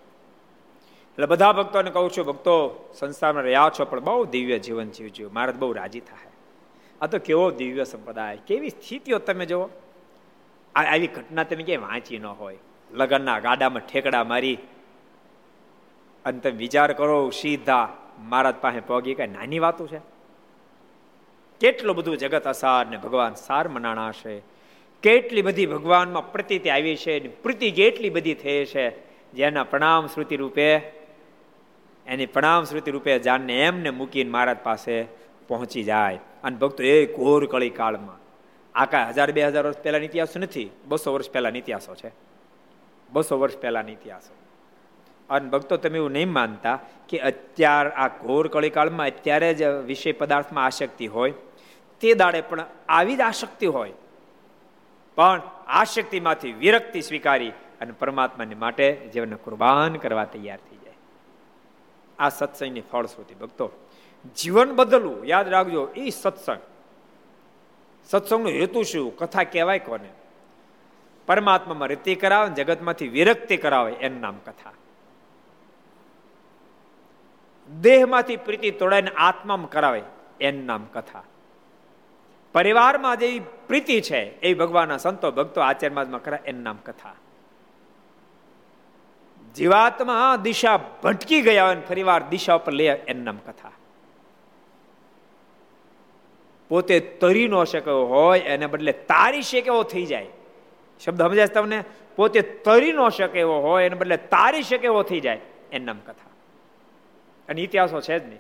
એટલે 1.11 1.27
બધા 1.27 1.53
ભક્તોને 1.53 1.91
કહું 1.91 2.11
છું, 2.11 2.27
ભક્તો 2.27 2.85
સંસારમાં 2.99 3.43
રહ્યા 3.43 3.71
છો, 3.79 3.85
પણ 3.85 4.01
બહુ 4.01 4.25
દિવ્ય 4.25 4.59
જીવન 4.59 4.91
જીવજો. 4.91 5.31
મહારાજ 5.33 5.57
બહુ 5.57 5.73
રાજી 5.73 6.01
થાય. 6.01 6.30
આ 7.01 7.07
તો 7.07 7.19
કેવો 7.19 7.51
દિવ્ય 7.51 7.85
સંપ્રદાય. 7.85 8.39
કેવી 8.47 8.71
સ્થિતિઓ 8.71 9.19
તમે 9.19 9.47
જુઓ. 9.47 9.69
આવી 10.75 11.07
ઘટના 11.07 11.43
તમે 11.43 11.63
ક્યાંય 11.63 11.83
વાંચી 11.83 12.19
ન 12.19 12.27
હોય. 12.27 12.59
લગ્નના 12.91 13.39
ગાડામાં 13.39 13.81
ઠેકડા 13.81 14.25
મારી. 14.25 14.59
અને 16.25 16.39
તમે 16.39 16.53
વિચાર 16.53 16.93
કરો, 16.93 17.31
સીધા 17.31 17.97
મહારાજ 18.19 18.55
પાસે 18.55 18.81
પગી 18.81 19.15
કઈ 19.15 19.27
નાની 19.27 19.59
વાતો 19.59 19.87
છે? 19.87 20.01
કેટલું 21.61 21.97
બધું 21.97 22.17
જગત 22.17 22.47
અસાર 22.47 22.87
ને 22.87 22.97
ભગવાન 22.97 23.35
સાર 23.35 23.69
મનાણા 23.69 24.13
છે. 24.13 24.41
કેટલી 25.03 25.43
બધી 25.43 25.67
ભગવાનમાં 25.67 26.33
પ્રતિતિ 26.33 26.71
આવી 26.71 26.97
છે 26.97 27.29
પ્રીતિ 27.29 27.71
કેટલી 27.71 28.11
બધી 28.11 28.35
થઈ 28.35 28.65
છે, 28.65 28.91
જેના 29.33 29.65
પ્રણામ 29.65 30.07
શ્રુતિ 30.07 30.37
રૂપે, 30.37 30.77
એની 32.07 32.27
પ્રણામ 32.27 32.65
શ્રુતિ 32.65 32.91
રૂપે 32.91 33.19
જાનને 33.19 33.63
એમને 33.63 33.91
મૂકીને 33.91 34.31
મહારાજ 34.31 34.57
પાસે 34.63 35.03
પહોંચી 35.49 35.85
જાય. 35.85 36.19
અને 36.45 36.57
ભક્તો 36.57 36.83
એ 36.83 37.07
ઘોર 37.07 37.47
કળી 37.47 37.71
કાળમાં 37.71 38.21
આ 38.75 38.85
કાંઈ 38.85 39.09
હજાર 39.09 39.33
બે 39.33 39.47
હજાર 39.47 39.67
વર્ષ 39.67 39.79
પહેલાં 39.79 40.01
ઇતિહાસ 40.01 40.37
નથી, 40.37 40.71
બસો 40.89 41.13
વર્ષ 41.13 41.31
પહેલાં 41.31 41.57
ઇતિહાસો 41.57 41.95
છે. 41.95 42.13
બસો 43.13 43.39
વર્ષ 43.39 43.59
પહેલાની 43.59 43.93
ઇતિહાસો. 43.93 44.35
અને 45.31 45.49
ભક્તો 45.49 45.77
તમે 45.77 45.99
એવું 45.99 46.11
નહીં 46.11 46.33
માનતા 46.33 46.79
કે 47.09 47.19
અત્યાર 47.19 47.89
આ 47.89 48.09
ઘોર 48.09 48.49
કળીકાળમાં 48.49 49.07
અત્યારે 49.07 49.55
જ 49.55 49.63
વિષય 49.63 50.13
પદાર્થમાં 50.13 50.65
આસક્તિ 50.65 51.07
હોય, 51.07 51.35
તે 52.01 52.15
દાડે 52.15 52.41
પણ 52.41 52.65
આવી 52.89 53.17
જ 53.17 53.21
આશક્તિ 53.21 53.67
હોય. 53.67 53.93
પણ 55.15 55.43
આશક્તિમાંથી 55.67 56.53
વિરક્તિ 56.53 57.03
સ્વીકારી 57.03 57.51
અને 57.81 57.93
પરમાત્માને 57.93 58.55
માટે 58.55 59.11
જીવનને 59.13 59.37
કુરબાન 59.37 59.95
કરવા 59.95 60.25
તૈયાર 60.25 60.59
થઈ 60.71 60.77
જાય. 60.77 60.95
આ 62.19 62.29
સત્સંગની 62.29 62.81
ફળશ્રુતિ 62.81 63.35
ભક્તો 63.35 63.71
જીવન 64.37 64.73
બદલવું, 64.73 65.27
યાદ 65.27 65.49
રાખજો 65.49 65.89
એ 65.97 66.11
સત્સંગ. 66.11 66.59
સત્સંગનો 68.07 68.49
હેતુ 68.49 68.83
શું? 68.83 69.17
કથા 69.17 69.43
કહેવાય 69.43 69.79
કોને? 69.79 70.09
પરમાત્મામાં 71.27 71.89
રીતિ 71.89 72.15
કરાવે 72.15 72.51
જગતમાંથી 72.51 73.09
વિરક્તિ 73.09 73.57
કરાવે 73.57 73.93
એનું 73.93 74.21
નામ 74.21 74.39
કથા. 74.39 74.73
દેહમાંથી 77.81 78.37
પ્રીતિ 78.37 78.71
તોડાઈને 78.71 79.11
આત્મામાં 79.11 79.71
કરાવે 79.71 80.03
એનું 80.41 80.67
નામ 80.67 80.85
કથા. 80.85 81.23
પરિવારમાં 82.53 83.17
જે 83.17 83.39
પ્રીતિ 83.39 84.01
છે, 84.01 84.41
એ 84.41 84.55
ભગવાનના 84.55 84.97
સંતો, 84.97 85.31
ભક્તો 85.31 85.61
આચાર્યમાં 85.61 86.25
કરે 86.25 86.39
એનું 86.45 86.63
નામ 86.63 86.77
કથા. 86.77 87.15
જીવાત્મા 89.55 90.37
દિશા 90.37 90.81
ભટકી 91.03 91.43
ગયા 91.43 91.67
હોય 91.67 91.77
ફરીવાર 91.77 92.29
દિશા 92.29 92.55
ઉપર 92.55 92.73
લે 92.73 92.85
એનું 92.85 93.25
નામ 93.25 93.37
કથા. 93.37 93.71
પોતે 96.71 97.01
તરી 97.01 97.49
ન 97.49 97.65
શકે 97.65 97.91
હોય, 97.91 98.41
એને 98.41 98.67
બદલે 98.67 98.93
તારી 98.93 99.43
શકે 99.43 99.59
એવો 99.59 99.83
થઈ 99.83 100.07
જાય. 100.07 100.27
શબ્દ 101.05 101.23
સમજાય 101.23 101.47
તમને? 101.47 101.85
પોતે 102.17 102.41
તરી 102.41 102.93
ન 102.93 103.09
શકે 103.09 103.41
એવો 103.41 103.61
હોય, 103.61 103.87
એને 103.87 103.95
બદલે 103.95 104.17
તારી 104.17 104.63
શકે 104.63 104.85
એવો 104.85 105.03
થઈ 105.03 105.21
જાય. 105.21 105.41
એમ 105.73 105.85
નામ 105.85 105.99
કથા. 105.99 106.31
અને 107.49 107.63
ઇતિહાસો 107.63 108.01
છે 108.01 108.19
જ 108.19 108.29
નહીં. 108.29 108.39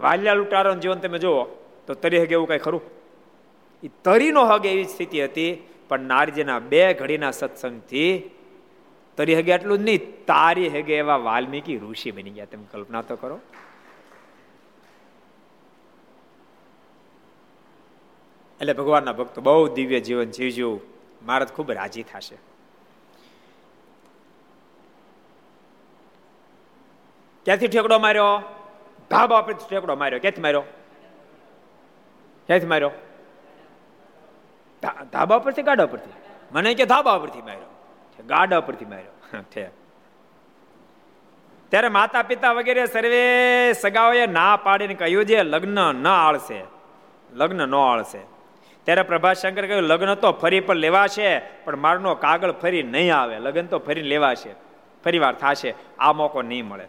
વાલ્યા 0.00 0.34
લૂંટારો 0.34 0.74
જીવન 0.74 0.98
તમે 0.98 1.18
જુઓ, 1.18 1.44
તો 1.86 1.94
તરી 1.94 2.22
હગે 2.22 2.32
એવું 2.32 2.48
કઈ 2.48 2.58
ખરું? 2.58 2.82
એ 3.82 3.88
તરી 4.04 4.30
નો 4.30 4.46
હગે 4.46 4.68
એવી 4.68 4.84
સ્થિતિ 4.84 5.24
હતી, 5.24 5.68
પણ 5.88 6.00
નારજીના 6.00 6.58
બે 6.58 6.94
ઘડીના 6.94 7.30
સત્સંગથી 7.30 8.30
તરી 9.16 9.38
હગે 9.38 9.52
એટલું 9.52 9.78
જ 9.78 9.82
નહીં, 9.82 10.24
તારી 10.26 10.68
હગે 10.68 10.96
એવા 10.96 11.16
વાલ્મીકી 11.16 11.78
ઋષિ 11.78 12.10
બની 12.10 12.30
ગયા. 12.30 12.44
તમે 12.44 12.64
કલ્પના 12.72 13.02
તો 13.02 13.16
કરો. 13.16 13.40
એટલે 18.60 18.72
ભગવાનના 18.72 19.12
ભક્તો 19.12 19.40
બહુ 19.40 19.68
દિવ્ય 19.68 20.00
જીવન 20.00 20.24
જીવજો. 20.24 20.80
મહારાજ 21.22 21.48
ખૂબ 21.48 21.72
રાજી 21.72 22.02
થશે. 22.02 22.36
ક્યાંથી 27.44 27.68
ઠેકડો 27.68 27.98
માર્યો? 27.98 28.42
ધાબા 29.10 29.40
પર 29.40 29.52
ઠેકડો 29.52 29.96
માર્યો. 29.96 30.18
ક્યાંથી 30.18 30.40
માર્યો? 30.40 30.60
ક્યાંથી 32.46 32.66
માર્યો? 32.66 32.90
ધાબા 35.12 35.38
પરથી, 35.38 35.62
ગાડા 35.62 35.86
પરથી? 35.86 36.10
મને 36.52 36.74
કે 36.74 36.84
ધાબા 36.84 37.18
પરથી 37.18 37.42
માર્યો. 37.42 37.94
ગાડા 38.26 38.60
પરથી 38.60 38.84
માર્યો. 38.84 39.42
છે 39.42 39.68
ત્યારે 41.68 41.88
માતા 41.88 42.22
પિતા 42.22 42.52
વગેરે 42.52 42.86
સર્વે 42.86 43.72
સગાઓએ 43.72 44.26
ના 44.26 44.56
પાડીને 44.56 44.94
કહ્યું 44.94 45.24
છે, 45.24 45.42
લગ્ન 45.42 45.94
ન 45.94 46.06
આળશે. 46.06 46.64
લગ્ન 47.32 47.68
ન 47.68 47.74
આળશે. 47.74 48.39
ત્યારે 48.84 49.02
પ્રભાશંકર 49.02 49.66
કહ્યું, 49.66 49.82
લગ્ન 49.82 50.14
તો 50.14 50.32
ફરી 50.32 50.60
પણ 50.60 50.76
લેવાશે, 50.76 51.38
પણ 51.38 51.76
મારનો 51.76 52.14
કાગળ 52.14 52.52
ફરી 52.52 52.82
નહીં 52.82 53.16
આવે. 53.16 53.38
લગ્ન 53.38 53.66
તો 53.66 53.78
ફરી 53.78 54.02
લેવાશે. 54.02 54.50
ફરી 55.04 55.18
વાર 55.18 55.34
થશે. 55.34 55.74
આ 55.98 56.12
મોકો 56.12 56.42
નહીં 56.42 56.68
મળે. 56.68 56.88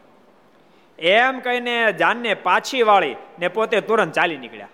એમ 0.99 1.39
કહીને 1.39 1.93
જાનને 1.93 2.33
પાછી 2.33 2.83
વાળી 2.83 3.15
ને 3.39 3.47
પોતે 3.47 3.81
તુરંત 3.81 4.13
ચાલી 4.13 4.37
નીકળ્યા. 4.37 4.67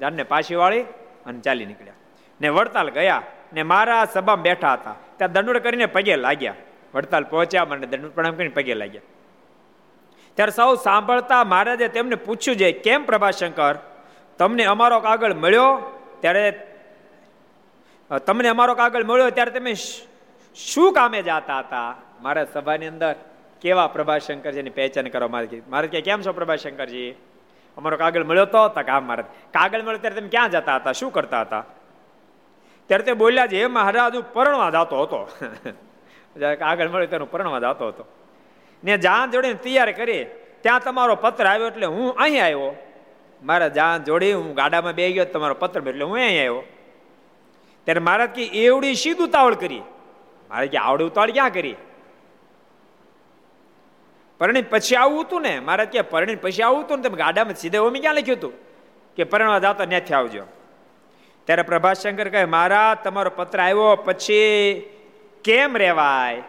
જાનને 0.00 0.22
પાછી 0.22 0.54
વાળી 0.54 0.82
અને 1.26 1.40
ચાલી 1.40 1.66
નીકળ્યા. 1.66 1.92
ને 2.40 2.48
વડતાલ 2.48 2.90
ગયા 2.90 3.22
ને 3.52 3.62
મારા 3.62 4.04
સભામાં 4.04 4.42
બેઠા 4.42 4.72
હતા. 4.72 4.94
ત્યાં 5.16 5.32
દંડોળ 5.32 5.58
કરીને 5.58 5.86
પગે 5.86 6.16
લાગ્યા. 6.16 6.54
વડતાલ 6.94 7.24
પહોંચ્યા 7.24 7.64
મને 7.64 7.86
દંડ 7.86 8.06
પ્રણામ 8.06 8.34
કરીને 8.34 8.54
પગે 8.54 8.74
લાગ્યા. 8.74 9.00
ત્યારે 10.34 10.52
સૌ 10.52 10.74
સાંભળતા 10.74 11.44
મહારાજે 11.44 11.88
તેમને 11.88 12.14
પૂછ્યું 12.14 12.56
છે 12.56 12.72
કેમ 12.72 13.04
પ્રભાશંકર? 13.04 13.74
તમને 14.38 14.64
અમારો 14.64 15.00
કાગળ 15.00 15.34
મળ્યો? 15.34 15.98
ત્યારે 16.22 16.62
તમને 18.26 18.48
અમારો 18.48 18.74
કાગળ 18.74 19.04
મળ્યો 19.04 19.30
ત્યારે 19.30 19.50
તમે 19.50 19.74
શું 20.54 20.92
કામે 20.92 21.22
જાતા 21.22 21.58
હતા? 21.58 21.94
મારા 22.22 22.44
સભાની 22.44 22.86
અંદર 22.86 23.14
કેવા 23.60 23.86
પ્રભાશંકરજીની 23.86 24.70
પહેચાન 24.70 25.08
કરવા 25.08 25.28
મારે 25.28 25.62
મારે 25.68 25.88
કે, 25.88 26.00
કેમ 26.00 26.22
છો 26.22 26.32
પ્રભાશંકરજી 26.32 27.10
અમારો 27.76 27.96
કાગળ 27.96 28.24
મળ્યો 28.24 28.44
તો 28.44 28.68
કામ 28.68 29.06
મારે. 29.06 29.22
કાગળ 29.50 29.82
મળ્યો 29.82 29.98
ત્યારે 29.98 30.20
તમે 30.20 30.28
ક્યાં 30.28 30.50
જતા 30.50 30.76
હતા? 30.76 30.92
શું 30.92 31.12
કરતા 31.12 31.40
હતા? 31.40 31.64
ત્યારે 32.86 33.04
તે 33.04 33.12
બોલ્યા 33.12 33.46
છે 33.46 33.62
એ 33.62 33.66
મહારાજ, 33.66 34.14
હું 34.14 34.32
પરણવા 34.32 34.70
જતો 34.70 35.02
હતો. 35.02 35.28
કાગળ 36.58 36.88
મળ્યો 36.88 37.06
ત્યારે 37.06 37.24
પરણવા 37.24 37.58
જતો 37.58 37.88
હતો. 37.88 38.04
ને 38.84 38.98
જાન 38.98 39.30
જોડીને 39.30 39.54
તૈયાર 39.54 39.92
કરી. 39.92 40.26
ત્યાં 40.60 40.80
તમારો 40.80 41.14
પત્ર 41.14 41.46
આવ્યો 41.46 41.66
એટલે 41.66 41.86
હું 41.86 42.14
અહીં 42.14 42.44
આવ્યો. 42.44 42.91
મારા 43.42 43.68
જાન 43.68 44.04
જોડી 44.04 44.32
હું 44.32 44.54
ગાડામાં 44.54 44.94
બે 44.94 45.12
ગયો 45.12 45.24
તમારો 45.24 45.54
પત્ર 45.54 45.88
એટલે 45.88 46.04
હું 46.04 46.14
અહીં 46.14 46.38
આવ્યો. 46.38 46.62
ત્યારે 47.84 48.00
મહારાજ 48.00 48.30
કે 48.30 48.44
એવડી 48.44 48.94
સીધું 48.94 49.28
તાવળ 49.28 49.54
કરી. 49.54 49.82
મારે 50.50 50.66
કે 50.66 50.78
આવડે 50.78 51.04
ઉતાવળ 51.04 51.30
ક્યાં 51.30 51.52
કરી? 51.52 51.74
પરણી 54.38 54.62
પછી 54.62 54.96
આવું 54.96 55.24
હતું 55.24 55.42
ને, 55.42 55.60
મહારાજ 55.60 55.88
કે 55.88 56.02
પરણી 56.02 56.36
પછી 56.36 56.62
આવું 56.62 56.84
હતું 56.84 56.98
ને, 56.98 57.08
તમે 57.08 57.16
ગાડામાં 57.16 57.54
સીધે 57.54 57.78
ઓમી 57.78 58.00
ક્યાં 58.00 58.14
લખ્યું 58.14 58.38
હતું? 58.38 58.52
કે 59.16 59.24
પરણવા 59.24 59.58
જાતો 59.58 59.84
ત્યાંથી 59.84 60.14
આવજો. 60.14 60.42
ત્યારે 61.44 61.62
પ્રભાશંકર 61.62 62.28
કહે 62.28 62.44
મારા 62.44 62.94
તમારો 62.94 63.30
પત્ર 63.36 63.60
આવ્યો 63.60 63.96
પછી 63.96 64.82
કેમ 65.44 65.76
રેવાય? 65.76 66.42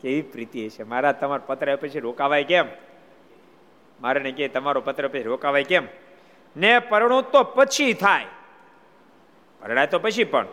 કેવી 0.00 0.22
પ્રીતિ 0.22 0.68
છે 0.68 0.82
મારા 0.82 1.12
તમારો 1.12 1.42
પત્ર 1.46 1.66
આવ્યો 1.66 1.76
પછી 1.76 2.00
રોકાવાય 2.00 2.44
કેમ? 2.44 2.66
મારે 4.00 4.32
કે 4.32 4.48
તમારો 4.48 4.80
પત્ર 4.80 5.08
પછી 5.08 5.22
રોકાવાય 5.22 5.64
કેમ? 5.64 5.86
ને 6.56 6.78
પરણું 6.78 7.30
તો 7.30 7.42
પછી 7.42 7.92
થાય. 7.92 8.24
પરણાય 9.60 9.86
તો 9.86 9.98
પછી 9.98 10.24
પણ. 10.24 10.46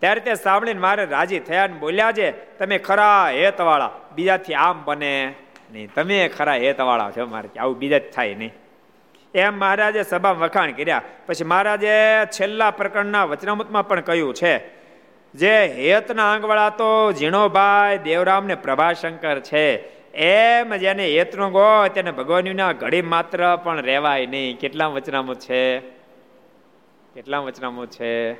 ત્યારે 0.00 0.20
તે 0.20 0.34
સાંભળીને 0.34 0.80
મારે 0.80 1.04
રાજી 1.04 1.38
થયા 1.38 1.66
ને 1.66 1.72
બોલ્યા 1.72 2.12
છે, 2.12 2.30
તમે 2.30 2.78
ખરા 2.78 3.30
હેતવાળા, 3.30 3.90
બીજાથી 4.14 4.54
આમ 4.54 4.84
બને 4.84 5.34
નહીં. 5.72 5.88
તમે 5.94 6.28
ખરા 6.28 6.54
હેતવાળા 6.54 7.10
છો 7.10 7.26
મારે, 7.26 7.58
આવું 7.58 7.78
બીજા 7.78 7.98
જ 7.98 8.12
થાય 8.12 8.34
નહીં. 8.34 8.52
એમ 9.34 9.58
મહારાજે 9.58 10.02
સભા 10.02 10.32
વખાણ 10.32 10.72
કર્યા. 10.72 11.02
પછી 11.26 11.44
મહારાજે 11.44 12.26
છેલ્લા 12.26 12.70
પ્રકરણના 12.70 13.24
વચનામૃતમાં 13.24 13.88
પણ 13.88 14.00
કહ્યું 14.00 14.34
છે, 14.34 14.80
જે 15.34 15.66
હેતના 15.66 16.32
આંગવાળા 16.32 16.70
તો 16.70 17.12
ઝીણોભાઈ 17.12 17.98
દેવરામ 17.98 18.46
ને 18.46 18.54
પ્રભાશંકર 18.54 19.40
છે. 19.40 19.99
એમ 20.14 20.76
જેને 20.76 21.06
હેતનો 21.06 21.50
ગો 21.50 21.88
તેને 21.94 22.10
ભગવાનના 22.10 22.72
ઘડી 22.72 23.02
માત્ર 23.02 23.56
પણ 23.56 23.80
રહેવાય 23.80 24.26
નહીં. 24.26 24.58
કેટલા 24.58 24.86
વચનામો 24.86 25.34
છે? 25.34 25.80
કેટલા 27.14 27.38
વચનામો 27.38 27.86
છે? 27.86 28.34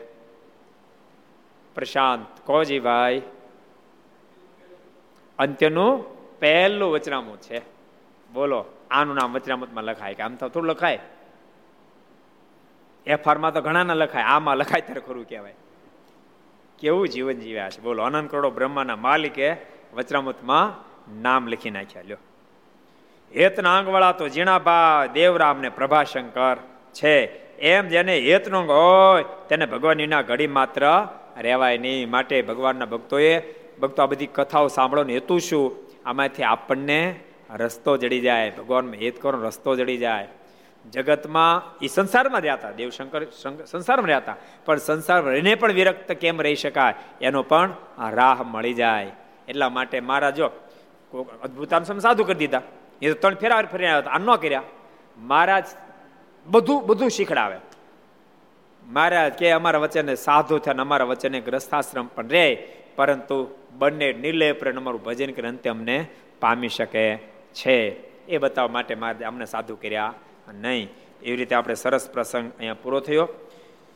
પ્રશાંત 1.74 2.40
કોજીભાઈ 2.44 3.22
અંત્યનું 5.38 6.20
પહેલું 6.38 6.92
વચનામું 6.92 7.40
છે. 7.40 7.59
બોલો, 8.33 8.64
આનું 8.90 9.14
નામ 9.14 9.33
વચનામતમાં 9.33 9.85
લખાય 9.85 10.14
કે 10.14 10.22
આમ 10.22 10.35
તો 10.35 10.48
થોડું 10.48 10.70
લખાય. 10.70 10.98
એફઆરમાં 13.06 13.54
તો 13.54 13.61
ઘણા 13.61 13.83
ના 13.83 13.94
લખાય, 13.94 14.22
આમાં 14.22 14.56
લખાય 14.56 14.80
ત્યારે 14.80 15.00
ખરું 15.00 15.28
કહેવાય. 15.28 15.54
કેવું 16.78 17.09
જીવન 17.09 17.38
જીવ્યા 17.38 17.70
છે? 17.70 17.80
બોલો, 17.80 18.02
અનંત 18.02 18.30
કરોડો 18.30 18.50
બ્રહ્માના 18.50 18.96
માલિકે 18.96 19.52
વચનામૃતમાં 19.94 20.89
નામ 21.12 21.46
લખી 21.46 21.70
નાખ્યા, 21.70 22.02
લ્યો. 22.02 22.16
હેતના 23.36 23.78
અંગવાળા 23.78 24.12
તો 24.12 24.28
જીણાભા 24.28 25.06
દેવરામ 25.06 25.60
ને 25.60 25.68
પ્રભાશંકર 25.68 26.56
છે. 26.92 27.16
એમ 27.58 27.88
જેને 27.88 28.18
હેતનો 28.18 28.62
હોય, 28.62 29.24
તેને 29.48 29.66
ભગવાન 29.66 29.96
વિના 29.96 30.22
ઘડી 30.22 30.46
માત્ર 30.46 31.06
રહેવાય 31.38 31.78
નહીં. 31.78 32.10
માટે 32.10 32.42
ભગવાનના 32.42 32.84
ભક્તોએ, 32.84 33.40
ભક્તો 33.82 34.02
આ 34.02 34.06
બધી 34.06 34.26
કથાઓ 34.26 34.68
સાંભળવાનો 34.68 35.10
હેતુ 35.10 35.38
શું? 35.38 35.76
આમાંથી 36.06 36.42
આપણને 36.42 37.20
રસ્તો 37.54 37.96
જડી 37.96 38.20
જાય. 38.20 38.50
ભગવાનમાં 38.50 38.94
હેત 38.94 39.22
કરો, 39.22 39.42
રસ્તો 39.42 39.76
જડી 39.76 39.96
જાય. 39.96 40.28
જગતમાં 40.90 41.78
એ 41.84 41.86
સંસારમાં 41.86 42.40
રહ્યા 42.40 42.54
હતા 42.54 42.70
દેવશંકર 42.70 43.24
સંસારમાં 43.70 44.06
રહ્યા 44.06 44.18
હતા 44.18 44.36
પણ 44.64 44.76
સંસારમાં 44.76 45.32
રહીને 45.32 45.54
પણ 45.54 45.72
વિરક્ત 45.72 46.12
કેમ 46.12 46.42
રહી 46.42 46.54
શકાય? 46.54 46.94
એનો 47.20 47.42
પણ 47.42 47.72
રાહ 48.10 48.42
મળી 48.42 48.74
જાય. 48.74 49.10
એટલા 49.48 49.68
માટે 49.68 50.00
મારા 50.00 50.30
જો 50.30 50.50
અદભુતાન 51.18 51.82
સાધુ 51.82 52.24
કરી 52.24 52.34
દીધા. 52.34 52.62
એ 53.02 53.12
તો 53.12 53.14
ત્રણ 53.14 53.34
ફેરા 53.34 53.62
ફેરી 53.62 53.86
આવ્યા 53.86 54.10
આ 54.10 54.18
ન 54.18 54.36
કર્યા. 54.36 54.62
મહારાજ 55.18 55.64
બધું 56.46 56.86
બધું 56.86 57.10
શીખડાવે. 57.10 57.56
મહારાજ 58.86 59.32
કે 59.32 59.50
અમારા 59.50 59.78
વચ્ચેને 59.78 60.14
સાધુ 60.14 60.58
થયા 60.58 60.74
અમારા 60.74 61.04
વચ્ચેને 61.04 61.40
ગ્રસ્થાશ્રમ 61.40 62.06
પણ 62.06 62.28
રહે 62.28 62.68
પરંતુ 62.96 63.58
બંને 63.78 64.12
નિર્લેપ 64.12 64.64
અમારું 64.64 65.02
ભજન 65.02 65.32
કરી 65.32 65.48
અંતે 65.48 65.70
અમને 65.70 66.06
પામી 66.40 66.68
શકે 66.68 67.16
છે. 67.52 67.90
એ 68.26 68.38
બતાવવા 68.38 68.68
માટે 68.68 68.94
મારે 68.94 69.24
અમને 69.24 69.44
સાધુ 69.44 69.76
કર્યા. 69.76 70.14
નહીં. 70.54 70.88
એવી 71.22 71.36
રીતે 71.36 71.54
આપણે 71.54 71.74
સરસ 71.74 72.10
પ્રસંગ 72.10 72.52
અહીંયા 72.58 72.74
પૂરો 72.82 73.00
થયો. 73.00 73.28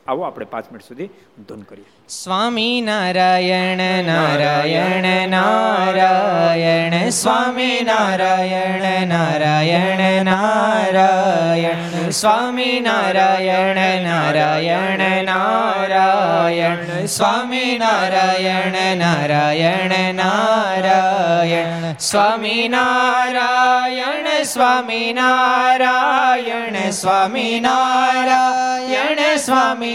આવો 0.07 0.21
આપણે 0.21 0.45
પાંચ 0.45 0.65
મિનિટ 0.65 0.87
સુધી 0.87 1.09
ધૂન 1.47 1.61
કરીએ. 1.61 1.85
સ્વામી 2.09 2.81
નારાયણ 2.81 4.03
નારાયણ 4.03 5.29
નારાયણ, 5.29 7.09
સ્વામી 7.09 7.79
નારાયણ 7.83 9.07
નારાયણ 9.07 10.25
નારાયણ, 10.25 12.09
સ્વામી 12.09 12.79
નારાયણ 12.79 14.03
નારાયણ 14.03 15.23
નારાયણ, 15.23 17.05
સ્વામી 17.05 17.77
નારાયણ 17.79 18.97
નારાયણ 18.97 20.13
નારાયણ, 20.13 21.95
સ્વામી 21.97 22.67
નારાયણ 22.67 24.43
સ્વામી 24.43 25.13
નારાયણ 25.13 26.89
સ્વામી 26.89 27.59
નારાયણ, 27.59 29.35
સ્વામી 29.35 29.94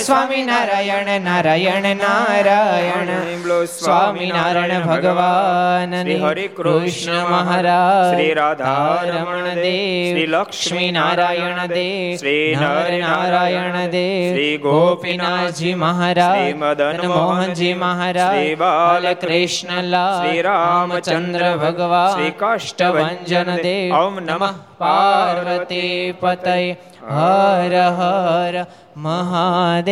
સ્વામી 0.00 0.42
નારાયણ 0.42 1.10
નારાયણ 1.22 1.86
નારાયણ 1.96 3.10
સ્વામિનારાયણ 3.72 4.86
ભગવાન 4.86 5.94
શ્રી 5.96 6.16
હરિ 6.20 6.46
કૃષ્ણ 6.50 7.20
મહારાજ 7.26 8.08
શ્રી 8.08 8.32
રાધા 8.32 8.96
રમણ 9.04 9.48
દેવ 9.58 10.08
શ્રી 10.08 10.26
લક્ષ્મી 10.26 10.88
નારાયણ 10.90 11.60
દેવ 11.72 12.16
શ્રી 12.16 12.56
નર 12.56 12.98
નારાયણ 13.02 13.78
દેવ 13.88 14.26
શ્રી 14.30 14.58
ગોપીનાથજી 14.58 15.76
મહારાજ 15.76 16.40
શ્રી 16.40 16.58
મદન 16.62 17.06
મોહનજી 17.08 17.72
મહારાજ 17.76 18.34
શ્રી 18.34 18.56
બાલકૃષ્ણલાલ 18.56 20.18
શ્રી 20.18 20.42
રામચંદ્ર 20.42 21.46
ભગવાન 21.56 22.12
શ્રી 22.12 22.34
કાષ્ટભંજન 22.38 23.54
દેવ 23.62 23.96
ઓમ 23.96 24.20
નમઃ 24.22 24.52
પાર્વતી 24.78 26.14
પતય 26.20 26.76
હર 27.06 27.74
હર 27.90 28.66
મહાદેવ. 28.96 29.86